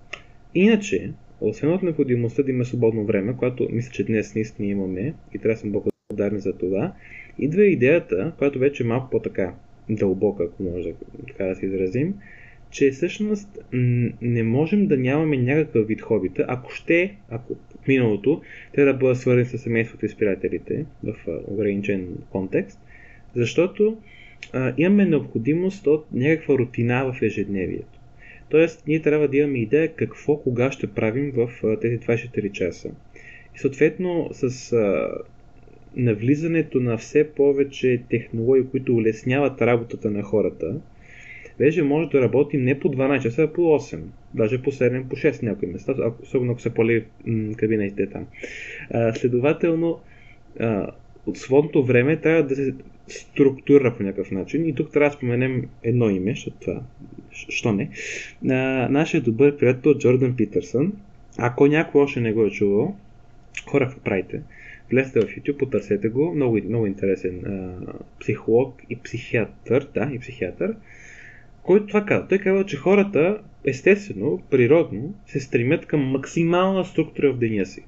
Иначе, 0.56 1.12
освен 1.42 1.74
от 1.74 1.84
необходимостта 1.84 2.44
да 2.44 2.52
има 2.52 2.66
свободно 2.66 3.06
време, 3.06 3.38
което 3.38 3.68
мисля, 3.72 3.92
че 3.92 4.04
днес 4.04 4.36
наистина 4.36 4.68
имаме 4.68 5.14
и 5.34 5.38
трябва 5.38 5.54
да 5.54 5.60
съм 5.60 5.72
благодарни 5.72 6.40
за 6.40 6.54
това, 6.54 6.94
идва 7.40 7.66
идеята, 7.66 8.34
която 8.38 8.60
вече 8.60 8.84
е 8.84 8.88
малко 8.88 9.10
по-така 9.10 9.54
дълбока, 9.90 10.44
ако 10.44 10.64
може 10.64 10.94
така 11.28 11.46
да 11.46 11.56
се 11.56 11.66
изразим, 11.66 12.14
че 12.72 12.92
всъщност 12.92 13.60
не 14.22 14.44
можем 14.44 14.88
да 14.88 14.98
нямаме 14.98 15.38
някакъв 15.38 15.88
вид 15.88 16.02
хобита, 16.02 16.46
ако 16.48 16.72
ще, 16.72 17.18
ако 17.30 17.56
в 17.84 17.88
миналото, 17.88 18.42
те 18.74 18.84
да 18.84 18.94
бъдат 18.94 19.18
свързани 19.18 19.46
с 19.46 19.58
семейството 19.58 20.06
и 20.06 20.10
с 20.10 20.16
приятелите 20.16 20.86
в 21.04 21.16
ограничен 21.48 22.08
контекст, 22.30 22.80
защото 23.36 23.98
а, 24.54 24.74
имаме 24.78 25.06
необходимост 25.06 25.88
от 25.88 26.06
някаква 26.14 26.58
рутина 26.58 27.14
в 27.14 27.22
ежедневието. 27.22 28.00
Тоест, 28.50 28.84
ние 28.88 29.02
трябва 29.02 29.28
да 29.28 29.38
имаме 29.38 29.60
идея 29.60 29.94
какво, 29.94 30.38
кога 30.38 30.72
ще 30.72 30.88
правим 30.88 31.32
в 31.32 31.50
тези 31.82 32.00
24 32.00 32.52
часа. 32.52 32.90
И 33.56 33.60
съответно, 33.60 34.30
с 34.32 34.74
а, 34.74 35.10
навлизането 35.96 36.80
на 36.80 36.98
все 36.98 37.30
повече 37.30 38.02
технологии, 38.10 38.68
които 38.72 38.96
улесняват 38.96 39.62
работата 39.62 40.12
на 40.12 40.24
хората, 40.24 40.76
вече 41.60 41.84
може 41.84 42.10
да 42.10 42.22
работим 42.22 42.64
не 42.64 42.80
по 42.80 42.88
12 42.88 43.22
часа, 43.22 43.44
а 43.44 43.54
по 43.54 43.62
8. 43.62 44.00
Даже 44.34 44.62
по 44.62 44.72
7, 44.72 45.08
по 45.08 45.16
6 45.16 45.44
някои 45.44 45.68
места, 45.68 45.96
особено 46.24 46.52
ако 46.52 46.62
се 46.62 46.74
поли 46.74 47.06
кабинетите 47.58 48.08
там. 48.08 48.26
А, 48.92 49.14
следователно, 49.14 50.00
а, 50.60 50.92
от 51.26 51.38
свободното 51.38 51.86
време 51.86 52.18
трябва 52.18 52.44
да 52.44 52.56
се 52.56 52.74
структура 53.08 53.96
по 53.98 54.04
някакъв 54.04 54.32
начин. 54.32 54.70
И 54.70 54.76
тук 54.76 54.92
трябва 54.92 55.10
да 55.10 55.16
споменем 55.16 55.64
едно 55.84 56.10
име, 56.10 56.32
защото 56.32 56.58
това, 56.60 56.82
що 57.32 57.74
не. 57.74 57.90
А, 58.50 58.88
нашия 58.90 59.22
добър 59.22 59.58
приятел 59.58 59.98
Джордан 59.98 60.36
Питърсън. 60.36 60.94
Ако 61.38 61.68
някой 61.68 62.02
още 62.02 62.20
не 62.20 62.34
го 62.34 62.46
е 62.46 62.50
чувал, 62.50 62.96
хора, 63.70 63.86
какво 63.86 64.00
правите? 64.00 64.42
Влезте 64.92 65.20
в 65.20 65.24
YouTube, 65.24 65.58
потърсете 65.58 66.10
го. 66.10 66.36
Много, 66.36 66.60
много 66.66 66.88
интересен 66.88 67.46
а, 67.46 67.76
психолог 68.20 68.82
и 68.90 68.96
психиатър. 68.96 69.88
Да, 69.94 70.12
и 70.14 70.20
психиатър 70.20 70.76
който 71.68 71.88
това 71.88 72.06
казва. 72.06 72.28
Той 72.28 72.38
казва, 72.38 72.66
че 72.66 72.78
хората 72.78 73.40
естествено, 73.66 74.44
природно, 74.52 75.14
се 75.26 75.40
стремят 75.40 75.86
към 75.86 76.02
максимална 76.02 76.86
структура 76.86 77.34
в 77.34 77.38
деня 77.38 77.66
си. 77.66 77.86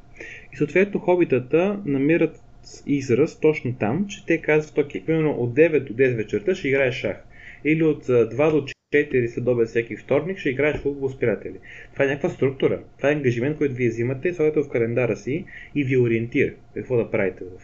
И 0.53 0.57
съответно 0.57 1.00
хобитата 1.00 1.79
намират 1.86 2.39
израз 2.86 3.39
точно 3.39 3.75
там, 3.79 4.07
че 4.07 4.25
те 4.25 4.41
казват, 4.41 4.77
окей, 4.77 5.05
примерно 5.05 5.31
от 5.31 5.55
9 5.55 5.83
до 5.83 5.93
10 5.93 6.15
вечерта 6.15 6.55
ще 6.55 6.67
играеш 6.67 6.95
шах. 6.95 7.17
Или 7.65 7.83
от 7.83 8.05
2 8.05 8.51
до 8.51 8.67
4 8.93 9.27
следобед 9.27 9.67
всеки 9.67 9.98
вторник 9.98 10.38
ще 10.38 10.50
играеш 10.50 10.77
футбол 10.77 11.09
с 11.09 11.19
приятели. 11.19 11.59
Това 11.93 12.05
е 12.05 12.07
някаква 12.07 12.29
структура. 12.29 12.81
Това 12.98 13.09
е 13.09 13.13
ангажимент, 13.13 13.57
който 13.57 13.75
вие 13.75 13.89
взимате, 13.89 14.33
слагате 14.33 14.62
в 14.62 14.69
календара 14.69 15.17
си 15.17 15.45
и 15.75 15.83
ви 15.83 15.98
ориентира 15.98 16.53
какво 16.74 16.98
да 16.98 17.12
правите 17.12 17.43
в, 17.43 17.62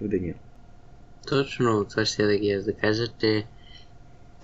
в 0.00 0.08
деня. 0.08 0.34
Точно 1.28 1.86
това 1.90 2.04
ще 2.04 2.22
да 2.22 2.38
ги 2.38 2.56
да 2.66 2.72
кажа, 2.72 3.04
че 3.20 3.44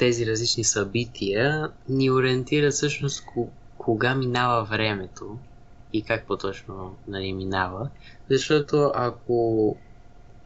тези 0.00 0.26
различни 0.26 0.64
събития 0.64 1.70
ни 1.88 2.10
ориентират 2.10 2.72
всъщност 2.72 3.24
кога 3.78 4.14
минава 4.14 4.64
времето 4.64 5.38
и 5.92 6.02
как 6.02 6.26
по-точно 6.26 6.96
нали, 7.08 7.32
минава. 7.32 7.90
Защото 8.30 8.92
ако 8.94 9.76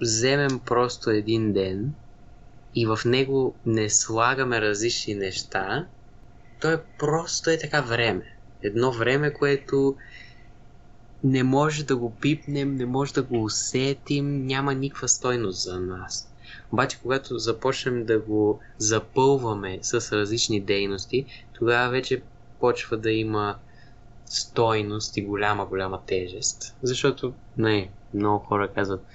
вземем 0.00 0.60
просто 0.66 1.10
един 1.10 1.52
ден 1.52 1.94
и 2.74 2.86
в 2.86 2.98
него 3.04 3.54
не 3.66 3.90
слагаме 3.90 4.60
различни 4.60 5.14
неща, 5.14 5.86
то 6.60 6.70
е 6.70 6.82
просто 6.98 7.50
е 7.50 7.58
така 7.58 7.80
време. 7.80 8.36
Едно 8.62 8.92
време, 8.92 9.32
което 9.32 9.96
не 11.24 11.42
може 11.42 11.84
да 11.84 11.96
го 11.96 12.14
пипнем, 12.14 12.76
не 12.76 12.86
може 12.86 13.14
да 13.14 13.22
го 13.22 13.44
усетим, 13.44 14.46
няма 14.46 14.74
никаква 14.74 15.08
стойност 15.08 15.62
за 15.62 15.80
нас. 15.80 16.33
Обаче, 16.72 16.98
когато 17.02 17.38
започнем 17.38 18.04
да 18.04 18.18
го 18.18 18.60
запълваме 18.78 19.78
с 19.82 20.12
различни 20.12 20.60
дейности, 20.60 21.26
тогава 21.52 21.90
вече 21.90 22.22
почва 22.60 22.96
да 22.96 23.10
има 23.10 23.56
стойност 24.26 25.16
и 25.16 25.22
голяма, 25.22 25.66
голяма 25.66 26.00
тежест. 26.06 26.76
Защото, 26.82 27.34
не, 27.58 27.90
много 28.14 28.38
хора 28.38 28.72
казват, 28.74 29.06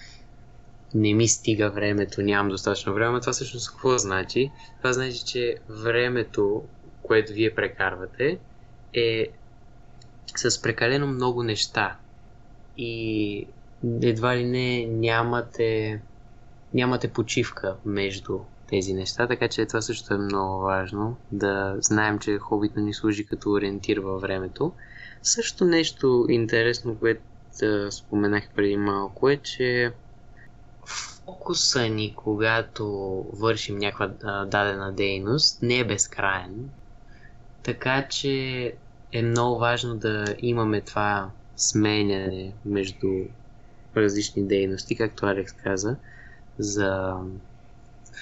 не 0.93 1.13
ми 1.13 1.27
стига 1.27 1.69
времето, 1.69 2.21
нямам 2.21 2.49
достатъчно 2.49 2.93
време. 2.93 3.19
Това 3.19 3.33
всъщност 3.33 3.69
какво 3.69 3.97
значи? 3.97 4.51
Това 4.77 4.93
значи, 4.93 5.25
че 5.25 5.57
времето, 5.69 6.63
което 7.03 7.33
вие 7.33 7.55
прекарвате, 7.55 8.39
е 8.93 9.27
с 10.35 10.61
прекалено 10.61 11.07
много 11.07 11.43
неща. 11.43 11.97
И 12.77 13.47
едва 14.01 14.37
ли 14.37 14.45
не 14.45 14.85
нямате 14.85 16.01
нямате 16.73 17.07
почивка 17.07 17.75
между 17.85 18.39
тези 18.69 18.93
неща, 18.93 19.27
така 19.27 19.47
че 19.47 19.65
това 19.65 19.81
също 19.81 20.13
е 20.13 20.17
много 20.17 20.59
важно, 20.59 21.17
да 21.31 21.75
знаем, 21.79 22.19
че 22.19 22.37
хобито 22.37 22.79
ни 22.79 22.93
служи 22.93 23.25
като 23.25 23.51
ориентир 23.51 23.97
във 23.97 24.21
времето. 24.21 24.73
Също 25.21 25.65
нещо 25.65 26.25
интересно, 26.29 26.95
което 26.99 27.21
споменах 27.91 28.49
преди 28.55 28.77
малко 28.77 29.29
е, 29.29 29.37
че 29.37 29.93
фокуса 30.85 31.89
ни, 31.89 32.13
когато 32.15 32.85
вършим 33.33 33.77
някаква 33.77 34.07
дадена 34.45 34.93
дейност, 34.93 35.61
не 35.61 35.79
е 35.79 35.87
безкраен. 35.87 36.69
Така 37.63 38.07
че 38.07 38.73
е 39.11 39.21
много 39.21 39.59
важно 39.59 39.97
да 39.97 40.25
имаме 40.39 40.81
това 40.81 41.29
сменяне 41.55 42.53
между 42.65 43.07
различни 43.97 44.47
дейности, 44.47 44.95
както 44.95 45.25
Алекс 45.25 45.53
каза, 45.53 45.95
за 46.59 47.17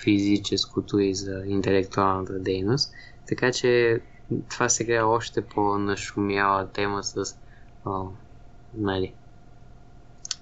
физическото 0.03 1.00
и 1.00 1.15
за 1.15 1.44
интелектуалната 1.46 2.39
дейност. 2.39 2.94
Така 3.27 3.51
че 3.51 4.01
това 4.50 4.70
сега 4.70 4.96
е 4.96 5.01
още 5.01 5.41
по-нашумяла 5.41 6.67
тема 6.67 7.03
с 7.03 7.38
о, 7.86 8.08
нали, 8.74 9.13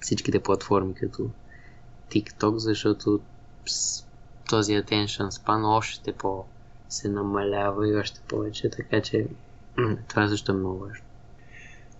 всичките 0.01 0.39
платформи 0.39 0.93
като 0.93 1.29
TikTok, 2.11 2.55
защото 2.55 3.19
този 4.49 4.73
attention 4.73 5.29
span 5.29 5.77
още 5.77 6.13
по 6.13 6.45
се 6.89 7.09
намалява 7.09 7.89
и 7.89 7.95
още 7.95 8.21
повече, 8.27 8.69
така 8.69 9.01
че 9.01 9.27
това 10.07 10.29
също 10.29 10.51
е 10.51 10.55
много 10.55 10.79
важно 10.79 11.04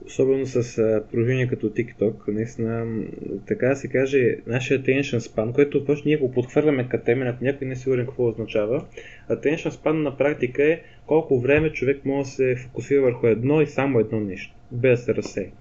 особено 0.05 0.45
с 0.45 0.75
приложения 1.11 1.47
като 1.47 1.69
TikTok, 1.69 2.27
наистина, 2.27 3.03
така 3.47 3.67
да 3.67 3.75
се 3.75 3.87
каже, 3.87 4.37
нашия 4.47 4.81
attention 4.81 5.19
span, 5.19 5.53
което 5.53 5.85
просто 5.85 6.07
ние 6.07 6.17
го 6.17 6.31
подхвърляме 6.31 6.89
като 6.89 7.05
темен, 7.05 7.27
ако 7.27 7.43
някой 7.43 7.67
не 7.67 7.73
е 7.73 7.75
сигурен 7.75 8.05
какво 8.05 8.27
означава, 8.27 8.85
attention 9.29 9.69
span 9.69 9.91
на 9.91 10.17
практика 10.17 10.63
е 10.63 10.81
колко 11.05 11.39
време 11.39 11.69
човек 11.69 12.05
може 12.05 12.29
да 12.29 12.35
се 12.35 12.55
фокусира 12.55 13.01
върху 13.01 13.27
едно 13.27 13.61
и 13.61 13.67
само 13.67 13.99
едно 13.99 14.19
нещо, 14.19 14.55
без 14.71 14.99
да 14.99 15.05
се 15.05 15.15
разсея. 15.15 15.51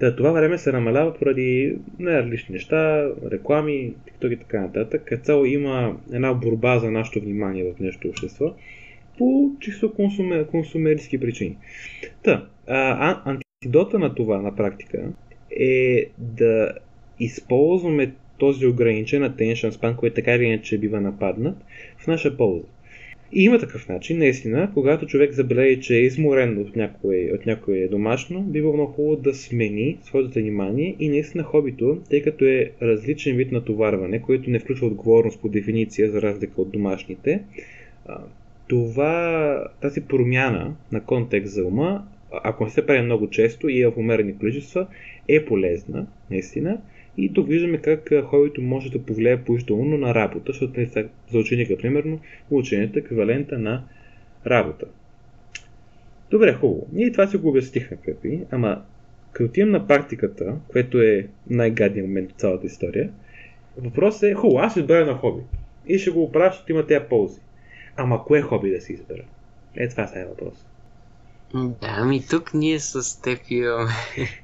Да, 0.00 0.16
това 0.16 0.32
време 0.32 0.58
се 0.58 0.72
намалява 0.72 1.14
поради 1.14 1.78
най-различни 1.98 2.52
неща, 2.52 3.10
реклами, 3.32 3.94
TikTok 4.06 4.32
и 4.32 4.36
така 4.36 4.60
нататък. 4.60 5.02
Като 5.04 5.24
цяло 5.24 5.44
има 5.44 5.96
една 6.12 6.34
борба 6.34 6.78
за 6.78 6.90
нашето 6.90 7.20
внимание 7.20 7.72
в 7.72 7.80
нещо 7.80 8.08
общество 8.08 8.54
по 9.20 9.52
чисто 9.60 9.94
консумер, 9.94 10.46
консумерски 10.46 11.20
причини. 11.20 11.56
Та, 12.22 12.46
а, 12.66 13.22
антидота 13.30 13.98
на 13.98 14.14
това 14.14 14.42
на 14.42 14.56
практика 14.56 15.12
е 15.60 16.06
да 16.18 16.72
използваме 17.20 18.12
този 18.38 18.66
ограничен 18.66 19.22
attention 19.22 19.70
span, 19.70 19.96
който 19.96 20.14
така 20.14 20.34
или 20.34 20.44
иначе 20.44 20.78
бива 20.78 21.00
нападнат, 21.00 21.56
в 21.98 22.06
наша 22.06 22.36
полза. 22.36 22.66
И 23.32 23.44
има 23.44 23.58
такъв 23.58 23.88
начин, 23.88 24.18
наистина, 24.18 24.70
когато 24.74 25.06
човек 25.06 25.32
забележи, 25.32 25.80
че 25.80 25.96
е 25.96 26.00
изморен 26.00 26.58
от 26.58 26.76
някое, 26.76 27.30
от 27.34 27.46
някое 27.46 27.88
домашно, 27.88 28.42
бива 28.42 28.72
много 28.72 28.92
хубаво 28.92 29.16
да 29.16 29.34
смени 29.34 29.98
своето 30.02 30.38
внимание 30.38 30.96
и 31.00 31.08
наистина 31.08 31.44
хобито, 31.44 31.98
тъй 32.10 32.22
като 32.22 32.44
е 32.44 32.70
различен 32.82 33.36
вид 33.36 33.52
натоварване, 33.52 34.22
който 34.22 34.50
не 34.50 34.58
включва 34.58 34.86
отговорност 34.86 35.40
по 35.40 35.48
дефиниция, 35.48 36.10
за 36.10 36.22
разлика 36.22 36.62
от 36.62 36.70
домашните, 36.70 37.40
това, 38.70 39.64
тази 39.80 40.00
промяна 40.00 40.74
на 40.92 41.04
контекст 41.04 41.54
за 41.54 41.64
ума, 41.64 42.04
ако 42.44 42.64
не 42.64 42.70
се 42.70 42.86
прави 42.86 43.02
много 43.02 43.30
често 43.30 43.68
и 43.68 43.80
е 43.80 43.86
в 43.86 43.96
умерени 43.96 44.38
количества, 44.38 44.86
е 45.28 45.44
полезна, 45.44 46.06
наистина. 46.30 46.78
И 47.16 47.32
тук 47.32 47.48
виждаме 47.48 47.78
как 47.78 48.12
хобито 48.24 48.62
може 48.62 48.90
да 48.90 49.02
повлияе 49.02 49.44
положително 49.44 49.98
на 49.98 50.14
работа, 50.14 50.52
защото 50.52 50.80
за 51.30 51.38
ученика, 51.38 51.76
примерно, 51.76 52.20
ученето 52.50 52.98
е 52.98 53.00
еквивалента 53.00 53.58
на 53.58 53.84
работа. 54.46 54.86
Добре, 56.30 56.52
хубаво. 56.52 56.86
Ние 56.92 57.12
това 57.12 57.26
си 57.26 57.36
го 57.36 57.48
обяснихме, 57.48 57.96
Пепи, 58.04 58.40
ама 58.50 58.82
като 59.32 59.44
отидем 59.44 59.70
на 59.70 59.86
практиката, 59.86 60.56
което 60.68 61.02
е 61.02 61.26
най-гадният 61.50 62.08
момент 62.08 62.30
от 62.32 62.38
цялата 62.38 62.66
история, 62.66 63.10
въпросът 63.78 64.22
е, 64.22 64.34
хубаво, 64.34 64.58
аз 64.58 64.76
избера 64.76 65.06
на 65.06 65.14
хоби. 65.14 65.42
И 65.86 65.98
ще 65.98 66.10
го 66.10 66.22
оправя, 66.22 66.50
защото 66.50 66.72
има 66.72 66.86
тези 66.86 67.04
ползи. 67.08 67.40
Ама 68.02 68.24
кое 68.24 68.42
хоби 68.42 68.70
да 68.70 68.80
си 68.80 68.92
избера? 68.92 69.24
Е, 69.76 69.88
това 69.88 70.06
сега 70.06 70.20
е 70.20 70.24
въпрос. 70.24 70.66
Да, 71.54 71.94
ами 71.96 72.26
тук 72.26 72.54
ние 72.54 72.80
с 72.80 73.20
теб 73.20 73.40
имаме 73.48 73.92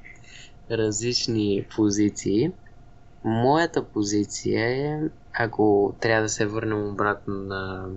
различни 0.71 1.67
позиции. 1.75 2.51
Моята 3.23 3.83
позиция 3.83 4.69
е, 4.69 4.99
ако 5.33 5.95
трябва 6.01 6.21
да 6.21 6.29
се 6.29 6.45
върнем 6.45 6.87
обратно 6.87 7.33
на, 7.33 7.89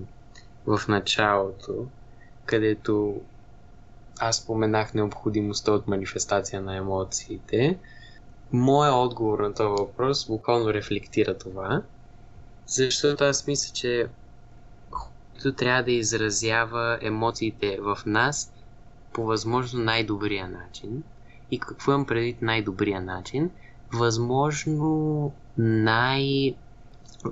в 0.67 0.89
началото, 0.89 1.87
където 2.45 3.21
аз 4.21 4.37
споменах 4.37 4.95
необходимостта 4.95 5.73
от 5.73 5.87
манифестация 5.87 6.63
на 6.63 6.77
емоциите, 6.77 7.79
моят 8.53 8.95
отговор 8.95 9.39
на 9.39 9.55
този 9.55 9.69
въпрос 9.69 10.27
буквално 10.27 10.75
рефлектира 10.75 11.39
това, 11.39 11.83
защото 12.67 13.25
аз 13.25 13.47
мисля, 13.47 13.75
че 13.75 14.09
който 15.43 15.57
трябва 15.57 15.83
да 15.83 15.93
изразява 15.93 16.99
емоциите 17.03 17.79
в 17.81 17.99
нас 18.07 18.53
по 19.13 19.25
възможно 19.25 19.83
най-добрия 19.83 20.49
начин. 20.49 21.03
И 21.51 21.61
какво 21.61 21.93
имам 21.93 22.07
предвид 22.07 22.43
най-добрия 22.43 23.01
начин? 23.01 23.51
Възможно 23.93 25.35
най... 25.59 26.55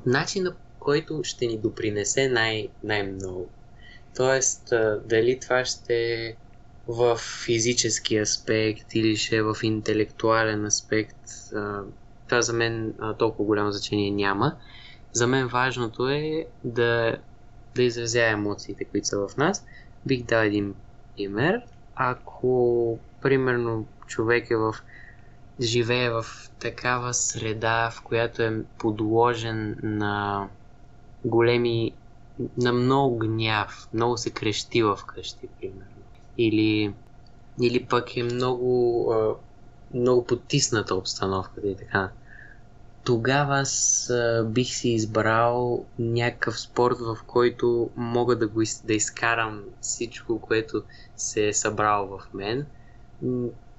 начина, 0.07 0.57
който 0.79 1.21
ще 1.25 1.47
ни 1.47 1.59
допринесе 1.59 2.29
най- 2.29 2.69
най-много. 2.85 3.49
Тоест, 4.17 4.69
дали 5.05 5.41
това 5.41 5.65
ще 5.65 5.95
е 5.95 6.37
в 6.87 7.17
физически 7.45 8.17
аспект 8.17 8.95
или 8.95 9.17
ще 9.17 9.37
е 9.37 9.43
в 9.43 9.57
интелектуален 9.63 10.65
аспект, 10.65 11.19
това 12.29 12.43
за 12.43 12.53
мен 12.53 12.95
толкова 13.19 13.45
голямо 13.45 13.73
значение 13.73 14.11
няма. 14.11 14.57
За 15.13 15.27
мен 15.27 15.49
важното 15.49 16.09
е 16.09 16.47
да 16.65 17.17
да 17.75 17.83
изразя 17.83 18.23
емоциите, 18.23 18.85
които 18.85 19.07
са 19.07 19.29
в 19.29 19.37
нас. 19.37 19.65
Бих 20.07 20.25
дал 20.25 20.43
един 20.43 20.75
пример. 21.17 21.63
Ако, 21.95 22.99
примерно, 23.23 23.87
човек 24.07 24.51
е 24.51 24.57
в 24.57 24.75
живее 25.61 26.11
в 26.11 26.27
такава 26.59 27.15
среда, 27.15 27.91
в 27.91 28.03
която 28.03 28.43
е 28.43 28.63
подложен 28.79 29.77
на 29.83 30.49
големи, 31.25 31.93
на 32.57 32.73
много 32.73 33.19
гняв, 33.19 33.89
много 33.95 34.17
се 34.17 34.31
крещи 34.31 34.83
в 34.83 34.99
къщи, 35.07 35.49
примерно. 35.61 36.03
Или, 36.39 36.95
или 37.63 37.87
пък 37.87 38.17
е 38.17 38.23
много, 38.23 39.15
много 39.95 40.27
потисната 40.27 40.95
обстановката 40.95 41.69
и 41.69 41.77
така 41.77 42.11
тогава 43.09 43.59
аз 43.59 44.11
бих 44.45 44.69
си 44.69 44.89
избрал 44.89 45.85
някакъв 45.99 46.61
спорт, 46.61 46.97
в 47.01 47.17
който 47.27 47.91
мога 47.97 48.37
да, 48.37 48.49
го, 48.49 48.63
да 48.85 48.95
изкарам 48.95 49.63
всичко, 49.81 50.41
което 50.41 50.83
се 51.17 51.49
е 51.49 51.53
събрало 51.53 52.19
в 52.19 52.35
мен. 52.35 52.67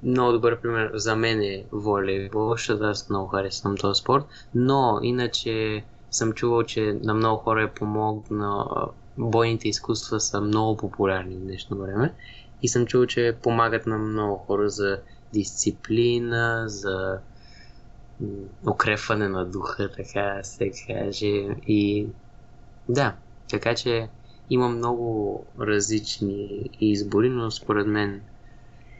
Много 0.03 0.31
добър 0.31 0.61
пример 0.61 0.91
за 0.93 1.15
мен 1.15 1.41
е 1.41 1.65
волейбол, 1.71 2.51
защото 2.51 2.83
аз 2.83 3.09
много 3.09 3.27
харесвам 3.27 3.77
този 3.77 3.99
спорт, 3.99 4.25
но 4.55 4.99
иначе 5.03 5.83
съм 6.11 6.33
чувал, 6.33 6.63
че 6.63 6.99
на 7.03 7.13
много 7.13 7.37
хора 7.37 7.63
е 7.63 7.73
помогнал 7.73 8.91
бойните 9.17 9.69
изкуства 9.69 10.19
са 10.19 10.41
много 10.41 10.77
популярни 10.77 11.35
в 11.35 11.39
днешно 11.39 11.77
време 11.77 12.13
и 12.61 12.67
съм 12.67 12.85
чувал, 12.85 13.07
че 13.07 13.37
помагат 13.43 13.87
на 13.87 13.97
много 13.97 14.35
хора 14.35 14.69
за 14.69 14.99
дисциплина, 15.33 16.63
за 16.67 17.19
укрепване 18.71 19.27
на 19.27 19.45
духа, 19.45 19.89
така 19.97 20.43
се 20.43 20.71
каже. 20.87 21.47
И 21.67 22.07
да, 22.89 23.15
така 23.49 23.75
че 23.75 24.07
има 24.49 24.69
много 24.69 25.45
различни 25.59 26.69
избори, 26.81 27.29
но 27.29 27.51
според 27.51 27.87
мен 27.87 28.21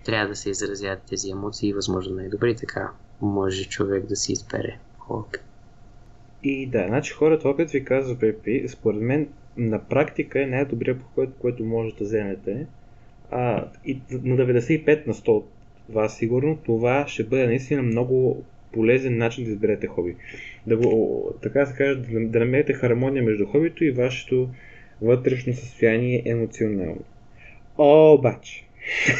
трябва 0.05 0.27
да 0.27 0.35
се 0.35 0.49
изразят 0.49 1.01
тези 1.09 1.31
емоции 1.31 1.73
възможно 1.73 2.15
най-добре 2.15 2.55
така 2.55 2.91
може 3.21 3.69
човек 3.69 4.05
да 4.05 4.15
си 4.15 4.31
избере 4.31 4.77
хобби. 4.97 5.37
И 6.43 6.67
да, 6.67 6.85
значи 6.87 7.13
хората, 7.13 7.49
опит 7.49 7.71
ви 7.71 7.85
казва 7.85 8.19
Пепи, 8.19 8.65
според 8.67 9.01
мен 9.01 9.27
на 9.57 9.83
практика 9.83 10.41
е 10.43 10.45
най-добрият 10.45 11.01
подход, 11.01 11.29
който 11.41 11.63
може 11.63 11.95
да 11.95 12.03
вземете. 12.03 12.67
А, 13.31 13.65
и 13.85 14.01
на 14.11 14.35
95 14.35 15.07
на 15.07 15.13
100 15.13 15.29
от 15.29 15.49
вас 15.89 16.17
сигурно 16.17 16.57
това 16.65 17.07
ще 17.07 17.23
бъде 17.23 17.47
наистина 17.47 17.81
много 17.81 18.43
полезен 18.71 19.17
начин 19.17 19.43
да 19.43 19.49
изберете 19.49 19.87
хоби. 19.87 20.15
Да 20.67 20.77
го, 20.77 21.33
така 21.41 21.65
се 21.65 21.75
каже, 21.77 21.95
да, 21.95 22.19
да 22.19 22.39
намерите 22.39 22.73
хармония 22.73 23.23
между 23.23 23.45
хобито 23.45 23.83
и 23.83 23.91
вашето 23.91 24.49
вътрешно 25.01 25.53
състояние 25.53 26.23
емоционално. 26.25 27.03
Обаче, 27.77 28.65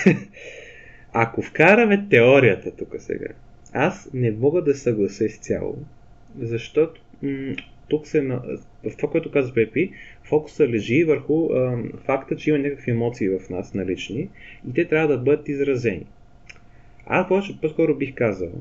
ако 1.13 1.41
вкараме 1.41 2.07
теорията 2.09 2.75
тук 2.75 2.95
сега, 2.99 3.27
аз 3.73 4.09
не 4.13 4.31
мога 4.31 4.63
да 4.63 4.75
съглася 4.75 5.25
изцяло, 5.25 5.77
защото 6.39 7.01
м- 7.21 7.55
тук 7.89 8.07
се, 8.07 8.21
в 8.21 8.97
това, 8.97 9.09
което 9.11 9.31
казва 9.31 9.53
Пепи, 9.53 9.91
фокуса 10.23 10.67
лежи 10.67 11.03
върху 11.03 11.53
а, 11.53 11.83
факта, 12.05 12.35
че 12.35 12.49
има 12.49 12.59
някакви 12.59 12.91
емоции 12.91 13.29
в 13.29 13.49
нас 13.49 13.73
налични 13.73 14.29
и 14.69 14.73
те 14.73 14.87
трябва 14.87 15.07
да 15.07 15.17
бъдат 15.17 15.49
изразени. 15.49 16.05
Аз 17.05 17.27
повече 17.27 17.61
по-скоро 17.61 17.95
бих 17.95 18.15
казал, 18.15 18.51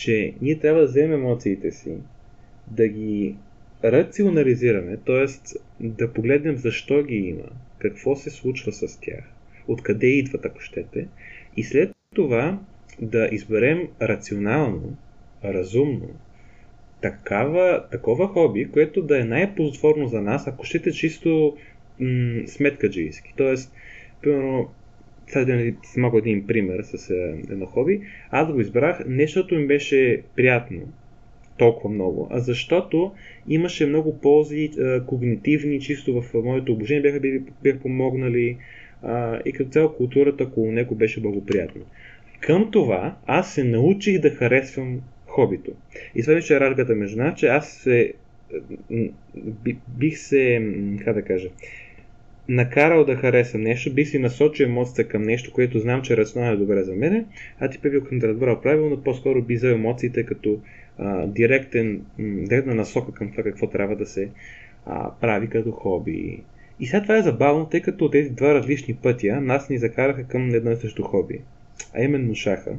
че 0.00 0.34
ние 0.40 0.58
трябва 0.58 0.80
да 0.80 0.86
вземем 0.86 1.12
емоциите 1.12 1.70
си, 1.72 1.96
да 2.70 2.88
ги 2.88 3.36
рационализираме, 3.84 4.96
т.е. 5.06 5.26
да 5.80 6.12
погледнем 6.12 6.56
защо 6.56 7.02
ги 7.02 7.14
има, 7.14 7.48
какво 7.78 8.16
се 8.16 8.30
случва 8.30 8.72
с 8.72 9.00
тях, 9.00 9.24
откъде 9.68 10.06
идват, 10.06 10.44
ако 10.44 10.60
щете, 10.60 11.08
и 11.56 11.64
след 11.64 11.90
това 12.14 12.58
да 13.00 13.28
изберем 13.32 13.88
рационално, 14.02 14.96
разумно, 15.44 16.08
такава, 17.02 17.88
такова 17.90 18.28
хоби, 18.28 18.70
което 18.70 19.02
да 19.02 19.20
е 19.20 19.24
най-ползотворно 19.24 20.08
за 20.08 20.20
нас, 20.20 20.46
ако 20.46 20.64
щете 20.64 20.92
чисто 20.92 21.56
м- 22.00 22.42
сметкаджийски. 22.46 23.34
Тоест, 23.36 23.72
примерно, 24.22 24.74
сега 25.30 25.44
да 25.44 25.72
малко 25.96 26.18
един 26.18 26.46
пример 26.46 26.82
с 26.82 27.10
е, 27.10 27.34
едно 27.50 27.66
хоби. 27.66 28.00
Аз 28.30 28.52
го 28.52 28.60
избрах 28.60 29.02
не 29.06 29.22
защото 29.22 29.54
ми 29.54 29.66
беше 29.66 30.22
приятно 30.36 30.80
толкова 31.58 31.94
много, 31.94 32.28
а 32.30 32.38
защото 32.38 33.12
имаше 33.48 33.86
много 33.86 34.20
ползи 34.20 34.64
е, 34.64 35.00
когнитивни, 35.06 35.80
чисто 35.80 36.22
в 36.22 36.34
моето 36.34 36.72
обучение 36.72 37.02
бяха, 37.02 37.20
били, 37.20 37.42
бях 37.62 37.78
помогнали 37.78 38.56
и 39.44 39.52
като 39.52 39.70
цяло 39.70 39.92
културата 39.92 40.44
около 40.44 40.72
него 40.72 40.94
беше 40.94 41.20
благоприятна. 41.20 41.82
Към 42.40 42.70
това 42.70 43.16
аз 43.26 43.54
се 43.54 43.64
научих 43.64 44.20
да 44.20 44.30
харесвам 44.30 45.00
хобито. 45.26 45.72
И 46.14 46.22
това 46.22 46.34
беше 46.34 46.60
разликата 46.60 46.94
между 46.94 47.22
нас, 47.22 47.38
че 47.38 47.46
аз 47.46 47.72
се 47.72 48.12
бих 49.98 50.18
се, 50.18 50.72
как 51.04 51.14
да 51.14 51.22
кажа, 51.22 51.48
накарал 52.50 53.04
да 53.04 53.16
харесам 53.16 53.60
нещо, 53.60 53.94
би 53.94 54.04
си 54.04 54.18
насочил 54.18 54.64
емоцията 54.64 55.08
към 55.08 55.22
нещо, 55.22 55.52
което 55.52 55.78
знам, 55.78 56.02
че 56.02 56.16
рационално 56.16 56.54
е 56.54 56.58
добре 56.58 56.82
за 56.82 56.94
мене, 56.94 57.24
а 57.60 57.70
ти 57.70 57.78
пе 57.78 58.00
към 58.00 58.18
да 58.18 58.28
разбрал 58.28 58.60
правилно, 58.60 59.02
по-скоро 59.02 59.42
би 59.42 59.54
взел 59.54 59.68
емоциите 59.68 60.26
като 60.26 60.60
а, 60.98 61.26
директен, 61.26 62.02
директна 62.18 62.74
насока 62.74 63.12
към 63.12 63.30
това 63.30 63.42
какво 63.42 63.66
трябва 63.66 63.96
да 63.96 64.06
се 64.06 64.30
а, 64.86 65.10
прави 65.20 65.48
като 65.48 65.70
хоби. 65.70 66.42
И 66.80 66.86
сега 66.86 67.02
това 67.02 67.16
е 67.16 67.22
забавно, 67.22 67.68
тъй 67.68 67.80
като 67.80 68.10
тези 68.10 68.30
два 68.30 68.54
различни 68.54 68.94
пътя 68.94 69.40
нас 69.40 69.68
ни 69.68 69.78
закараха 69.78 70.24
към 70.24 70.54
едно 70.54 70.70
и 70.70 70.76
също 70.76 71.02
хоби. 71.02 71.40
а 71.94 72.02
именно 72.02 72.34
шаха. 72.34 72.74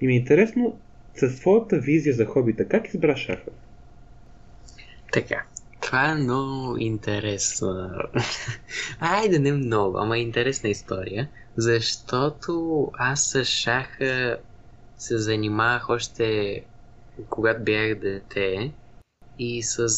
И 0.00 0.06
ми 0.06 0.12
е 0.12 0.16
интересно, 0.16 0.78
с 1.14 1.40
твоята 1.40 1.78
визия 1.78 2.14
за 2.14 2.24
хобита, 2.24 2.68
как 2.68 2.88
избра 2.88 3.16
шаха? 3.16 3.50
Така, 5.12 5.44
това 5.86 6.10
е 6.10 6.14
много 6.14 6.76
интересно. 6.76 7.90
Айде, 9.00 9.38
не 9.38 9.52
много, 9.52 9.98
ама 9.98 10.18
интересна 10.18 10.68
история. 10.68 11.30
Защото 11.56 12.86
аз 12.94 13.24
с 13.24 13.44
шаха 13.44 14.38
се 14.98 15.18
занимавах 15.18 15.88
още 15.88 16.64
когато 17.30 17.64
бях 17.64 17.98
дете 17.98 18.74
и 19.38 19.62
с, 19.62 19.88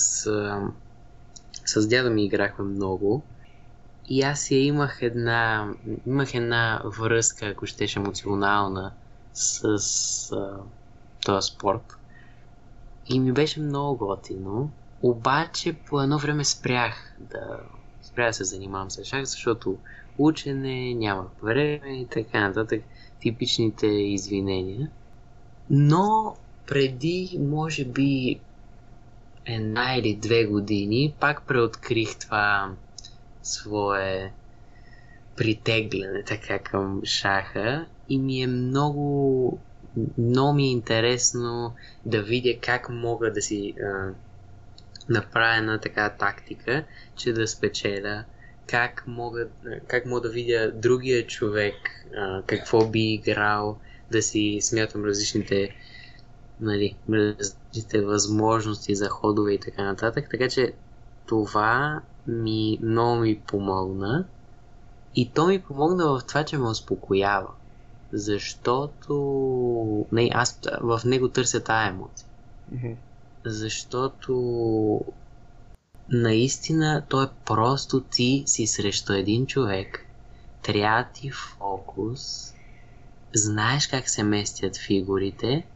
с 1.67 1.89
дядо 1.89 2.11
ми 2.11 2.25
играхме 2.25 2.65
много. 2.65 3.23
И 4.09 4.23
аз 4.23 4.51
я 4.51 4.65
имах 4.65 4.99
една, 5.03 5.73
имах 6.07 6.35
една 6.35 6.83
връзка, 6.85 7.47
ако 7.47 7.67
щеш 7.67 7.97
емоционална, 7.97 8.95
с 9.33 9.63
а, 10.33 10.59
този 11.25 11.47
спорт. 11.55 11.83
И 13.07 13.21
ми 13.21 13.33
беше 13.33 13.61
много 13.61 14.07
готино. 14.07 14.71
Обаче 15.03 15.73
по 15.73 16.03
едно 16.03 16.19
време 16.19 16.45
спрях 16.45 17.17
да, 17.19 17.61
спрях 18.03 18.31
да 18.31 18.33
се 18.33 18.45
занимавам 18.45 18.91
с 18.91 19.05
шах, 19.05 19.25
защото 19.25 19.79
учене, 20.19 20.95
няма 20.95 21.27
време 21.43 22.01
и 22.01 22.07
така 22.07 22.49
нататък. 22.49 22.83
Типичните 23.21 23.87
извинения. 23.87 24.91
Но 25.71 26.37
преди, 26.67 27.39
може 27.41 27.85
би, 27.85 28.41
една 29.47 29.97
или 29.97 30.17
две 30.17 30.45
години, 30.45 31.15
пак 31.21 31.47
преоткрих 31.47 32.19
това 32.19 32.75
свое 33.43 34.33
притегляне 35.37 36.23
така 36.23 36.59
към 36.59 37.01
шаха 37.05 37.87
и 38.09 38.19
ми 38.19 38.43
е 38.43 38.47
много 38.47 39.59
много 40.19 40.53
ми 40.53 40.65
е 40.65 40.71
интересно 40.71 41.75
да 42.07 42.23
видя 42.23 42.61
как 42.63 42.89
мога 42.89 43.33
да 43.33 43.43
си 43.43 43.75
а, 43.83 44.13
направя 45.09 45.57
една 45.57 45.79
така 45.79 46.11
тактика, 46.11 46.85
че 47.17 47.33
да 47.33 47.49
спечеля, 47.49 48.25
как 48.67 49.05
мога, 49.07 49.49
как 49.87 50.07
мога 50.07 50.21
да 50.21 50.29
видя 50.29 50.73
другия 50.75 51.27
човек, 51.27 51.75
а, 52.17 52.43
какво 52.47 52.89
би 52.89 53.13
играл, 53.13 53.79
да 54.11 54.23
си 54.23 54.59
смятам 54.63 55.05
различните, 55.05 55.77
нали, 56.61 56.97
различните 57.11 58.01
възможности 58.01 58.95
за 58.95 59.09
ходове 59.09 59.53
и 59.53 59.61
така 59.61 59.85
нататък. 59.85 60.29
Така 60.31 60.49
че 60.49 60.73
това 61.27 62.03
ми 62.27 62.79
много 62.83 63.21
ми 63.21 63.41
помогна. 63.47 64.29
И 65.15 65.33
то 65.33 65.47
ми 65.47 65.63
помогна 65.63 66.07
в 66.07 66.21
това, 66.29 66.45
че 66.45 66.59
ме 66.59 66.69
успокоява. 66.69 67.51
Защото 68.13 69.15
не, 70.13 70.31
аз 70.35 70.61
в 70.81 71.01
него 71.05 71.29
търся 71.29 71.65
тая 71.65 71.89
емоция. 71.89 72.29
Мгм. 72.73 72.93
Защото 73.49 74.35
наистина 76.09 77.07
той 77.09 77.25
е 77.25 77.29
просто 77.45 78.05
ти 78.05 78.43
си 78.47 78.67
срещу 78.67 79.13
един 79.13 79.47
човек, 79.47 80.07
трябва 80.63 81.09
ти 81.15 81.31
фокус, 81.31 82.53
знаеш 83.35 83.87
как 83.87 84.11
се 84.11 84.23
местят 84.23 84.77
фигурите 84.77 85.67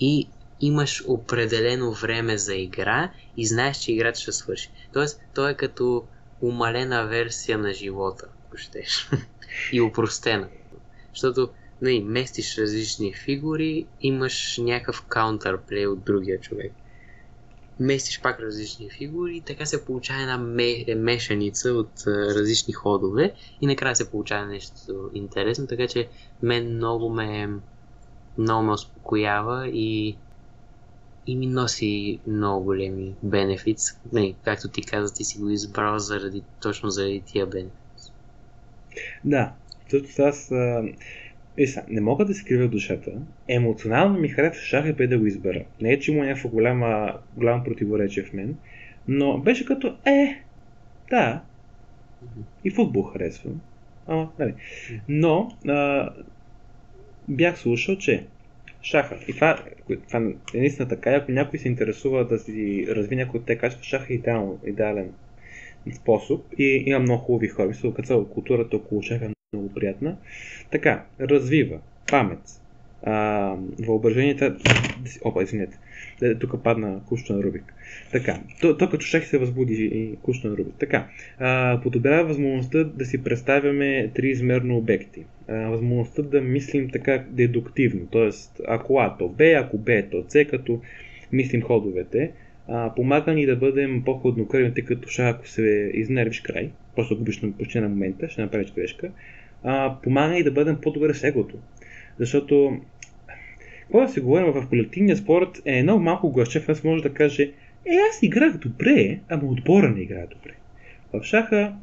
и 0.00 0.30
имаш 0.60 1.04
определено 1.06 1.92
време 1.92 2.38
за 2.38 2.54
игра 2.54 3.12
и 3.36 3.46
знаеш, 3.46 3.76
че 3.76 3.92
играта 3.92 4.20
ще 4.20 4.32
свърши. 4.32 4.70
Тоест, 4.92 5.20
той 5.34 5.50
е 5.50 5.56
като 5.56 6.08
умалена 6.40 7.06
версия 7.06 7.58
на 7.58 7.72
живота, 7.72 8.26
ако 8.46 8.56
щеш. 8.56 9.10
и 9.72 9.80
упростена. 9.80 10.48
Защото 11.14 11.50
нали, 11.80 12.00
местиш 12.00 12.58
различни 12.58 13.14
фигури, 13.14 13.86
имаш 14.00 14.58
някакъв 14.58 15.06
каунтерплей 15.06 15.86
от 15.86 16.04
другия 16.04 16.40
човек. 16.40 16.72
Местиш 17.80 18.20
пак 18.22 18.40
различни 18.40 18.90
фигури, 18.90 19.42
така 19.46 19.66
се 19.66 19.84
получава 19.84 20.20
една 20.20 20.38
ме, 20.38 20.84
мешаница 20.96 21.72
от 21.72 21.92
различни 22.06 22.72
ходове 22.72 23.34
и 23.60 23.66
накрая 23.66 23.96
се 23.96 24.10
получава 24.10 24.46
нещо 24.46 25.10
интересно, 25.14 25.66
така 25.66 25.86
че 25.86 26.08
мен 26.42 26.74
много 26.74 27.10
ме, 27.10 27.48
много 28.38 28.62
ме 28.62 28.72
успокоява 28.72 29.68
и, 29.68 30.16
и 31.26 31.36
ми 31.36 31.46
носи 31.46 32.20
много 32.26 32.64
големи 32.64 33.14
бенефитс. 33.22 33.84
Не, 34.12 34.34
както 34.44 34.68
ти 34.68 34.82
каза, 34.82 35.14
ти 35.14 35.24
си 35.24 35.38
го 35.38 35.50
избрал 35.50 35.98
заради, 35.98 36.42
точно 36.62 36.90
заради 36.90 37.22
тия 37.26 37.46
бенефитс. 37.46 38.10
Да, 39.24 39.52
защото 39.90 40.22
аз 40.22 40.50
а, 41.58 41.62
е, 41.62 41.66
не 41.88 42.00
мога 42.00 42.24
да 42.24 42.32
крива 42.46 42.68
душата. 42.68 43.12
Емоционално 43.48 44.18
ми 44.18 44.28
харесва 44.28 44.62
шаха 44.62 44.92
бе 44.92 45.06
да 45.06 45.18
го 45.18 45.26
избера. 45.26 45.64
Не 45.80 45.92
е, 45.92 45.98
че 45.98 46.12
има 46.12 46.24
някакво 46.24 46.48
голяма, 46.48 47.18
голямо 47.36 47.64
противоречие 47.64 48.22
в 48.22 48.32
мен, 48.32 48.56
но 49.08 49.38
беше 49.38 49.66
като, 49.66 49.96
е, 50.06 50.42
да, 51.10 51.42
и 52.64 52.70
футбол 52.70 53.02
харесвам. 53.02 53.60
Ама, 54.06 54.30
нали. 54.38 54.54
Но, 55.08 55.50
а, 55.68 56.10
бях 57.28 57.58
слушал, 57.58 57.96
че 57.96 58.26
шаха, 58.82 59.18
и 59.28 59.32
това, 59.32 59.64
това 60.08 60.18
е 60.54 60.58
наистина 60.58 60.88
така, 60.88 61.10
ако 61.10 61.32
някой 61.32 61.58
се 61.58 61.68
интересува 61.68 62.26
да 62.26 62.38
си 62.38 62.86
разви 62.88 63.16
някой 63.16 63.40
от 63.40 63.46
те 63.46 63.58
качества, 63.58 63.84
шаха 63.84 64.12
е 64.12 64.16
идеално, 64.16 64.60
идеален 64.66 65.12
способ 65.94 66.44
и 66.58 66.82
има 66.86 66.98
много 66.98 67.22
хубави 67.24 67.48
хора. 67.48 67.68
Мисля, 67.68 67.94
като 67.94 68.06
цяло 68.06 68.28
културата 68.28 68.76
около 68.76 69.02
шаха 69.02 69.24
е 69.24 69.35
много 69.52 69.74
приятна. 69.74 70.16
Така, 70.70 71.04
развива 71.20 71.78
памет, 72.10 72.40
а, 73.02 73.54
въображението. 73.78 74.56
Опа, 75.24 75.42
извинете. 75.42 75.78
Е, 76.22 76.34
Тук 76.34 76.62
падна 76.64 77.00
кучето 77.08 77.32
на 77.32 77.42
Рубик. 77.42 77.74
Така, 78.12 78.40
то 78.60 78.76
като 78.78 79.00
шах 79.00 79.26
се 79.26 79.38
възбуди 79.38 79.90
и 79.94 80.16
кучето 80.22 80.48
на 80.48 80.56
Рубик. 80.56 80.74
Така, 80.78 81.08
а, 81.38 81.80
подобрява 81.82 82.28
възможността 82.28 82.84
да 82.84 83.04
си 83.04 83.24
представяме 83.24 84.10
триизмерно 84.14 84.76
обекти. 84.76 85.24
А, 85.48 85.54
възможността 85.54 86.22
да 86.22 86.40
мислим 86.40 86.90
така 86.90 87.24
дедуктивно, 87.28 88.06
т.е. 88.06 88.30
ако 88.68 88.98
А 88.98 89.16
то 89.16 89.28
Б, 89.28 89.44
ако 89.44 89.78
Б 89.78 90.02
то 90.10 90.24
С, 90.28 90.44
като 90.44 90.80
мислим 91.32 91.62
ходовете. 91.62 92.32
А, 92.68 92.94
помага 92.94 93.34
ни 93.34 93.46
да 93.46 93.56
бъдем 93.56 94.02
по-хладнокръвни, 94.04 94.74
тъй 94.74 94.84
като 94.84 95.08
шах, 95.08 95.34
ако 95.34 95.48
се 95.48 95.90
изнервиш 95.94 96.40
край, 96.40 96.70
просто 96.96 97.16
губиш 97.16 97.40
на 97.40 97.52
почти 97.52 97.80
на 97.80 97.88
момента, 97.88 98.28
ще 98.28 98.42
направиш 98.42 98.72
грешка. 98.72 99.10
А, 99.64 99.96
помага 100.02 100.38
и 100.38 100.44
да 100.44 100.50
бъдем 100.50 100.78
по-добре 100.82 101.14
с 101.14 101.24
егото. 101.24 101.56
Защото, 102.18 102.80
когато 103.90 104.12
се 104.12 104.20
говорим 104.20 104.52
в 104.52 104.68
колективния 104.68 105.16
спорт, 105.16 105.62
е 105.64 105.82
много 105.82 106.02
малко 106.02 106.32
гласчев, 106.32 106.68
аз 106.68 106.84
може 106.84 107.02
да 107.02 107.14
каже, 107.14 107.42
е, 107.86 107.96
аз 108.10 108.22
играх 108.22 108.56
добре, 108.56 109.18
ама 109.28 109.44
отбора 109.44 109.88
не 109.90 110.00
играе 110.00 110.26
добре. 110.26 110.52
В 111.12 111.24
шаха, 111.24 111.74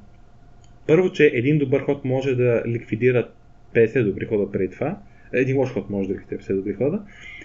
първо, 0.88 1.12
че 1.12 1.32
един 1.34 1.58
добър 1.58 1.82
ход 1.82 2.06
може 2.06 2.36
да 2.36 2.64
ликвидира 2.68 3.30
50 3.74 4.04
добри 4.04 4.26
хода 4.26 4.52
преди 4.52 4.70
това, 4.70 4.98
един 5.34 5.58
лош 5.58 5.70
ход 5.70 5.90
може 5.90 6.08
да 6.08 6.14
ликвидира 6.14 6.42
50 6.42 6.56
добри 6.56 6.74
хода, 6.74 7.02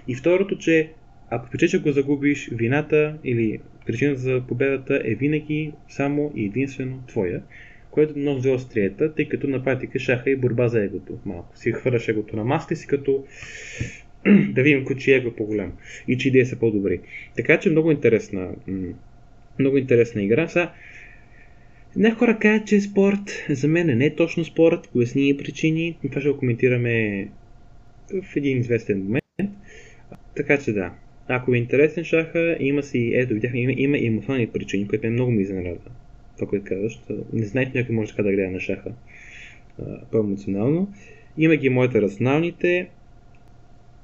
и 0.09 0.15
второто, 0.15 0.59
че 0.59 0.91
ако 1.31 1.51
пече, 1.51 1.79
го 1.79 1.93
загубиш, 1.93 2.49
вината 2.53 3.19
или 3.25 3.61
причината 3.87 4.21
за 4.21 4.43
победата 4.49 5.03
е 5.05 5.15
винаги 5.15 5.73
само 5.89 6.33
и 6.37 6.45
единствено 6.45 7.03
твоя, 7.07 7.43
което 7.91 8.19
много 8.19 8.39
взе 8.39 8.51
остриета, 8.51 9.15
тъй 9.15 9.29
като 9.29 9.49
на 9.49 9.65
практика 9.65 9.99
шаха 9.99 10.31
и 10.31 10.37
борба 10.37 10.69
за 10.69 10.85
егото. 10.85 11.19
Малко 11.27 11.59
си 11.59 11.73
хвърляш 11.73 12.09
егото 12.09 12.37
на 12.37 12.45
маска 12.45 12.77
си, 12.77 12.87
като 12.87 13.25
да 14.53 14.63
видим 14.63 14.85
кой 14.85 14.97
чи 14.97 15.13
его 15.13 15.29
е 15.29 15.37
по-голям 15.37 15.73
и 16.09 16.19
че 16.19 16.29
идеи 16.29 16.47
са 16.47 16.59
по-добри. 16.59 17.01
Така 17.37 17.61
че 17.61 17.71
много 17.71 17.91
интересна, 17.91 18.55
много 19.59 19.79
интересна 19.79 20.23
игра. 20.23 20.49
Сега, 20.49 20.73
не 21.97 22.11
хора 22.11 22.39
казват, 22.39 22.69
че 22.69 22.77
е 22.77 22.81
спорт. 22.81 23.47
За 23.51 23.69
мен 23.69 23.91
е 23.91 23.95
не 23.95 24.15
точно 24.15 24.45
спорт, 24.45 24.89
поясни 24.93 25.29
и 25.29 25.37
причини. 25.37 25.99
Това 26.03 26.21
ще 26.21 26.31
го 26.31 26.39
коментираме 26.39 27.29
в 28.23 28.37
един 28.37 28.59
известен 28.59 29.03
момент. 29.03 29.25
Така 30.37 30.59
че 30.59 30.73
да, 30.73 30.93
ако 31.29 31.51
ви 31.51 31.59
е 31.59 31.61
интересен 31.61 32.05
шаха, 32.05 32.57
има 32.61 32.83
си, 32.83 33.13
ето 33.15 33.35
видях, 33.35 33.51
има, 33.55 33.73
има 33.73 33.99
емоционални 33.99 34.47
причини, 34.47 34.89
което 34.89 35.07
ме 35.07 35.13
много 35.13 35.31
ми 35.31 35.43
изненада. 35.43 35.91
Това, 36.35 36.49
което 36.49 36.65
казваш. 36.65 37.01
Не 37.33 37.47
знаете, 37.47 37.79
някой 37.79 37.95
може 37.95 38.11
така 38.11 38.23
да 38.23 38.33
гледа 38.33 38.51
на 38.51 38.61
шаха 38.61 38.93
по-емоционално. 40.13 40.93
Има 41.39 41.57
ги 41.57 41.69
моите 41.69 42.03
рационалните. 42.03 42.89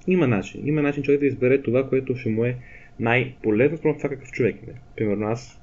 Има 0.07 0.27
начин. 0.27 0.69
Има 0.69 0.83
начин 0.83 1.03
човек 1.03 1.21
да 1.21 1.27
избере 1.27 1.63
това, 1.63 1.89
което 1.89 2.17
ще 2.17 2.29
му 2.29 2.45
е 2.45 2.57
най-полезно 3.01 3.77
според 3.77 3.97
това 3.97 4.09
какъв 4.09 4.31
човек 4.31 4.57
е. 4.69 4.73
Примерно 4.97 5.27
аз 5.27 5.61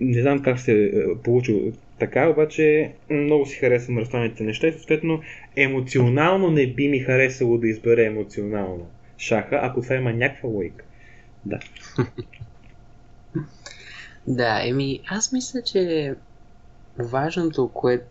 не 0.00 0.22
знам 0.22 0.42
как 0.42 0.60
се 0.60 0.84
е 0.84 0.90
получил 1.24 1.72
така, 1.98 2.28
обаче 2.28 2.92
много 3.10 3.46
си 3.46 3.58
харесвам 3.58 3.98
рационалните 3.98 4.44
неща 4.44 4.68
и 4.68 4.72
съответно 4.72 5.20
емоционално 5.56 6.50
не 6.50 6.66
би 6.66 6.88
ми 6.88 6.98
харесало 6.98 7.58
да 7.58 7.68
избере 7.68 8.04
емоционално 8.04 8.90
шаха, 9.18 9.60
ако 9.62 9.82
това 9.82 9.94
има 9.94 10.12
някаква 10.12 10.48
логика. 10.48 10.84
Да. 11.44 11.58
Да, 14.26 14.60
еми, 14.62 15.00
аз 15.08 15.32
мисля, 15.32 15.62
че 15.62 16.14
важното, 16.98 17.68
което 17.68 18.04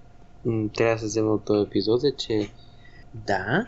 трябва 0.73 0.95
да 0.95 0.99
се 0.99 1.05
вземе 1.05 1.29
от 1.29 1.45
този 1.45 1.67
епизод 1.67 2.03
е, 2.03 2.15
че 2.17 2.49
да, 3.13 3.67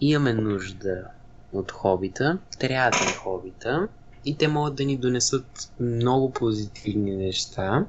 имаме 0.00 0.32
нужда 0.32 1.04
от 1.52 1.72
хобита, 1.72 2.38
трябва 2.58 2.90
да 2.90 3.10
е 3.10 3.12
хобита 3.12 3.88
и 4.24 4.36
те 4.36 4.48
могат 4.48 4.74
да 4.74 4.84
ни 4.84 4.96
донесат 4.96 5.72
много 5.80 6.32
позитивни 6.32 7.16
неща, 7.16 7.86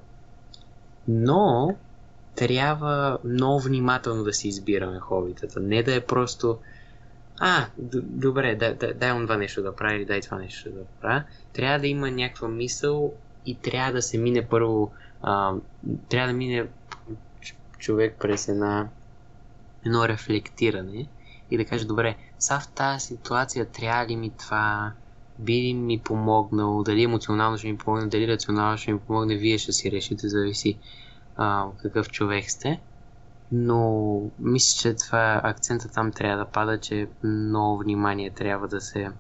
но 1.08 1.76
трябва 2.36 3.18
много 3.24 3.60
внимателно 3.60 4.24
да 4.24 4.34
си 4.34 4.48
избираме 4.48 5.00
хобитата. 5.00 5.60
Не 5.60 5.84
да 5.84 5.96
е 5.96 6.06
просто 6.06 6.58
а, 7.40 7.68
д- 7.78 8.02
добре, 8.02 8.56
дай, 8.56 8.76
дай, 8.76 8.94
дай 8.94 9.22
това 9.22 9.38
нещо 9.38 9.62
да 9.62 9.76
прави 9.76 9.96
или 9.96 10.06
дай 10.06 10.22
това 10.22 10.38
нещо 10.38 10.70
да 10.72 10.86
правя. 11.02 11.24
Трябва 11.54 11.80
да 11.80 11.88
има 11.88 12.12
някаква 12.12 12.48
мисъл 12.48 13.14
и 13.46 13.62
трябва 13.62 13.94
да 13.94 14.02
се 14.02 14.18
мине 14.18 14.48
първо, 14.48 14.92
а, 15.22 15.54
трябва 16.10 16.28
да 16.28 16.38
мине 16.38 16.68
човек 17.78 18.16
през 18.20 18.48
една, 18.48 18.90
едно 19.86 20.08
рефлектиране 20.08 21.10
и 21.52 21.58
да 21.58 21.66
каже, 21.66 21.86
добре, 21.86 22.18
сега 22.40 22.60
в 22.60 22.74
тази 22.74 23.06
ситуация 23.06 23.72
трябва 23.72 24.08
ли 24.08 24.16
ми 24.16 24.36
това, 24.38 24.94
би 25.40 25.54
ли 25.54 25.74
ми 25.74 26.02
помогнал, 26.02 26.84
дали 26.84 27.04
емоционално 27.04 27.58
ще 27.58 27.72
ми 27.72 27.78
помогне, 27.78 28.08
дали 28.08 28.28
рационално 28.28 28.78
ще 28.78 28.94
ми 28.94 29.00
помогне, 29.00 29.36
вие 29.36 29.58
ще 29.58 29.72
си 29.72 29.92
решите, 29.92 30.30
зависи 30.30 30.80
а, 31.36 31.68
какъв 31.82 32.10
човек 32.10 32.52
сте. 32.52 32.82
Но 33.52 34.22
мисля, 34.40 34.82
че 34.82 34.96
това 34.96 35.42
акцента 35.44 35.90
там 35.90 36.12
трябва 36.12 36.38
да 36.38 36.52
пада, 36.52 36.80
че 36.80 37.08
много 37.24 37.78
внимание 37.78 38.30
трябва 38.30 38.68
да 38.68 38.82
се 38.82 39.12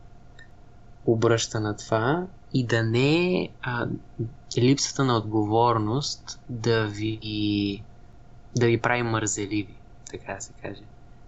обръща 1.05 1.59
на 1.59 1.77
това 1.77 2.27
и 2.53 2.65
да 2.65 2.83
не 2.83 3.41
е 3.43 3.49
липсата 4.57 5.05
на 5.05 5.17
отговорност 5.17 6.39
да 6.49 6.87
ви, 6.87 7.83
да 8.55 8.65
ви 8.65 8.81
прави 8.81 9.03
мързеливи, 9.03 9.75
така 10.11 10.33
да 10.33 10.41
се 10.41 10.53
каже. 10.61 10.81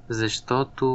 Защото 0.10 0.86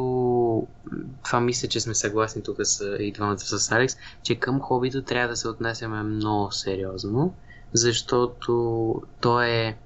това 1.24 1.40
мисля, 1.40 1.68
че 1.68 1.80
сме 1.80 1.94
съгласни 1.94 2.42
тук 2.42 2.56
с 2.62 2.96
и 3.00 3.12
двамата 3.12 3.38
с 3.38 3.72
Алекс, 3.72 3.96
че 4.22 4.34
към 4.34 4.60
хобито 4.60 5.02
трябва 5.02 5.28
да 5.28 5.36
се 5.36 5.48
отнасяме 5.48 6.02
много 6.02 6.52
сериозно, 6.52 7.34
защото 7.72 9.02
то 9.20 9.42
е 9.42 9.78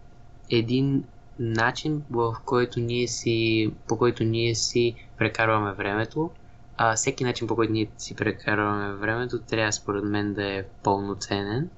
един 0.50 1.04
начин, 1.38 2.02
в 2.10 2.36
който 2.44 2.80
ние 2.80 3.08
си, 3.08 3.70
по 3.88 3.98
който 3.98 4.24
ние 4.24 4.54
си 4.54 4.94
прекарваме 5.18 5.72
времето, 5.72 6.30
а 6.76 6.94
всеки 6.96 7.24
начин, 7.24 7.46
по 7.46 7.56
който 7.56 7.72
ние 7.72 7.86
си 7.98 8.16
прекарваме 8.16 8.92
времето, 8.92 9.42
трябва 9.42 9.72
според 9.72 10.04
мен 10.04 10.34
да 10.34 10.52
е 10.52 10.64
пълноценен. 10.82 11.68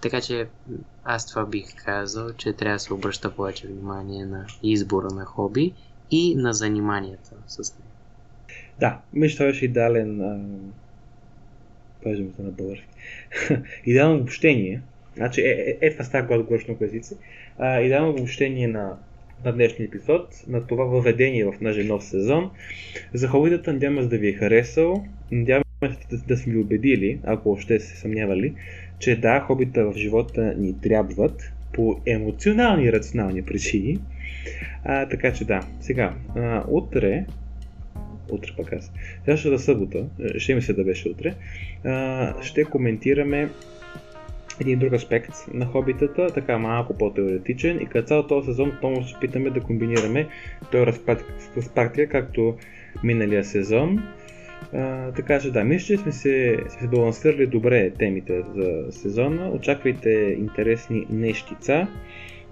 Така 0.00 0.20
че 0.20 0.46
аз 1.04 1.26
това 1.26 1.46
бих 1.46 1.84
казал, 1.84 2.32
че 2.32 2.52
трябва 2.52 2.74
да 2.74 2.78
се 2.78 2.94
обръща 2.94 3.36
повече 3.36 3.66
внимание 3.66 4.26
на 4.26 4.46
избора 4.62 5.08
на 5.14 5.24
хоби 5.24 5.72
и 6.10 6.34
на 6.34 6.52
заниманията 6.52 7.34
с 7.46 7.78
него. 7.78 7.92
Да, 8.80 9.00
мисля, 9.12 9.36
това 9.36 9.46
беше 9.46 9.64
идеален. 9.64 10.72
Пазим 12.02 12.32
на 12.38 12.50
български. 12.50 12.88
идеално 13.84 14.16
обобщение. 14.16 14.82
Значи, 15.16 15.40
е, 15.40 15.78
е, 15.80 15.86
е 15.86 15.92
това 15.92 16.04
става, 16.04 16.26
когато 16.26 16.44
говориш 16.44 16.66
на 16.66 16.74
езици. 16.80 17.16
Идеално 17.60 18.10
обобщение 18.10 18.68
на 18.68 18.96
на 19.44 19.52
днешния 19.52 19.86
епизод, 19.86 20.44
на 20.48 20.66
това 20.66 20.84
въведение 20.84 21.44
в 21.44 21.54
нашия 21.60 21.84
нов 21.84 22.04
сезон. 22.04 22.50
За 23.14 23.28
хобитата 23.28 23.72
надявам 23.72 24.02
се 24.02 24.08
да 24.08 24.18
ви 24.18 24.28
е 24.28 24.32
харесал. 24.32 25.04
Надявам 25.32 25.64
се 25.82 26.16
да, 26.16 26.22
да 26.28 26.36
сме 26.36 26.52
ви 26.52 26.58
убедили, 26.58 27.18
ако 27.24 27.52
още 27.52 27.80
се 27.80 27.96
съмнявали, 27.96 28.54
че 28.98 29.16
да, 29.16 29.40
хобита 29.40 29.90
в 29.90 29.96
живота 29.96 30.54
ни 30.58 30.80
трябват 30.80 31.52
по 31.72 32.00
емоционални 32.06 32.84
и 32.84 32.92
рационални 32.92 33.42
причини. 33.42 33.98
А, 34.84 35.08
така 35.08 35.32
че 35.32 35.44
да, 35.44 35.60
сега, 35.80 36.14
а, 36.36 36.64
утре, 36.68 37.24
утре 38.30 38.50
пък 38.56 38.72
аз, 38.72 38.92
следващата 39.24 39.58
събота, 39.58 40.04
ще 40.38 40.54
ми 40.54 40.62
се 40.62 40.72
да 40.72 40.84
беше 40.84 41.08
утре, 41.08 41.34
а, 41.84 42.42
ще 42.42 42.64
коментираме 42.64 43.48
един 44.60 44.78
друг 44.78 44.92
аспект 44.92 45.30
на 45.54 45.66
хобитата, 45.66 46.26
така 46.34 46.58
малко 46.58 46.98
по-теоретичен 46.98 47.80
и 47.80 47.86
като 47.86 48.08
цял 48.08 48.26
този 48.26 48.46
сезон 48.46 48.68
отново 48.68 49.04
се 49.04 49.16
опитаме 49.16 49.50
да 49.50 49.60
комбинираме 49.60 50.28
този 50.72 50.86
разпартия, 51.56 52.08
както 52.08 52.56
миналия 53.04 53.44
сезон. 53.44 54.02
А, 54.74 55.12
така 55.12 55.40
че 55.40 55.50
да, 55.50 55.64
мисля, 55.64 55.86
че 55.86 55.96
сме 55.96 56.12
се, 56.12 56.58
сме 56.68 56.88
балансирали 56.88 57.46
добре 57.46 57.90
темите 57.90 58.42
за 58.56 58.92
сезона. 58.92 59.50
Очаквайте 59.50 60.10
интересни 60.38 61.06
нещица. 61.10 61.88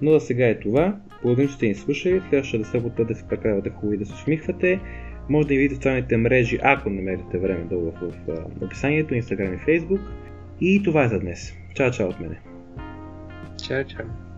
Но 0.02 0.12
за 0.12 0.20
сега 0.20 0.48
е 0.48 0.58
това. 0.58 0.96
Благодарим, 1.22 1.48
че 1.48 1.54
сте 1.54 1.66
ни 1.66 1.74
слушали. 1.74 2.22
Следващата 2.28 2.64
събота 2.64 3.04
да 3.04 3.14
се 3.14 3.28
прекарвате 3.28 3.70
хубаво 3.70 3.92
и 3.92 3.98
да 3.98 4.06
се 4.06 4.12
усмихвате. 4.12 4.80
Може 5.28 5.48
да 5.48 5.54
ни 5.54 5.58
видите 5.58 5.74
в 5.74 5.76
социалните 5.76 6.16
мрежи, 6.16 6.58
ако 6.62 6.90
намерите 6.90 7.38
време 7.38 7.64
долу 7.64 7.92
в, 7.92 8.12
в 8.26 8.62
описанието, 8.62 9.14
Instagram 9.14 9.54
и 9.54 9.58
Facebook. 9.58 10.00
И 10.60 10.82
това 10.82 11.04
е 11.04 11.08
за 11.08 11.20
днес. 11.20 11.59
Ciao, 11.74 11.90
ciao 11.90 12.08
od 12.08 12.20
mene. 12.20 12.40
Ciao, 13.56 13.84
ciao. 13.84 14.30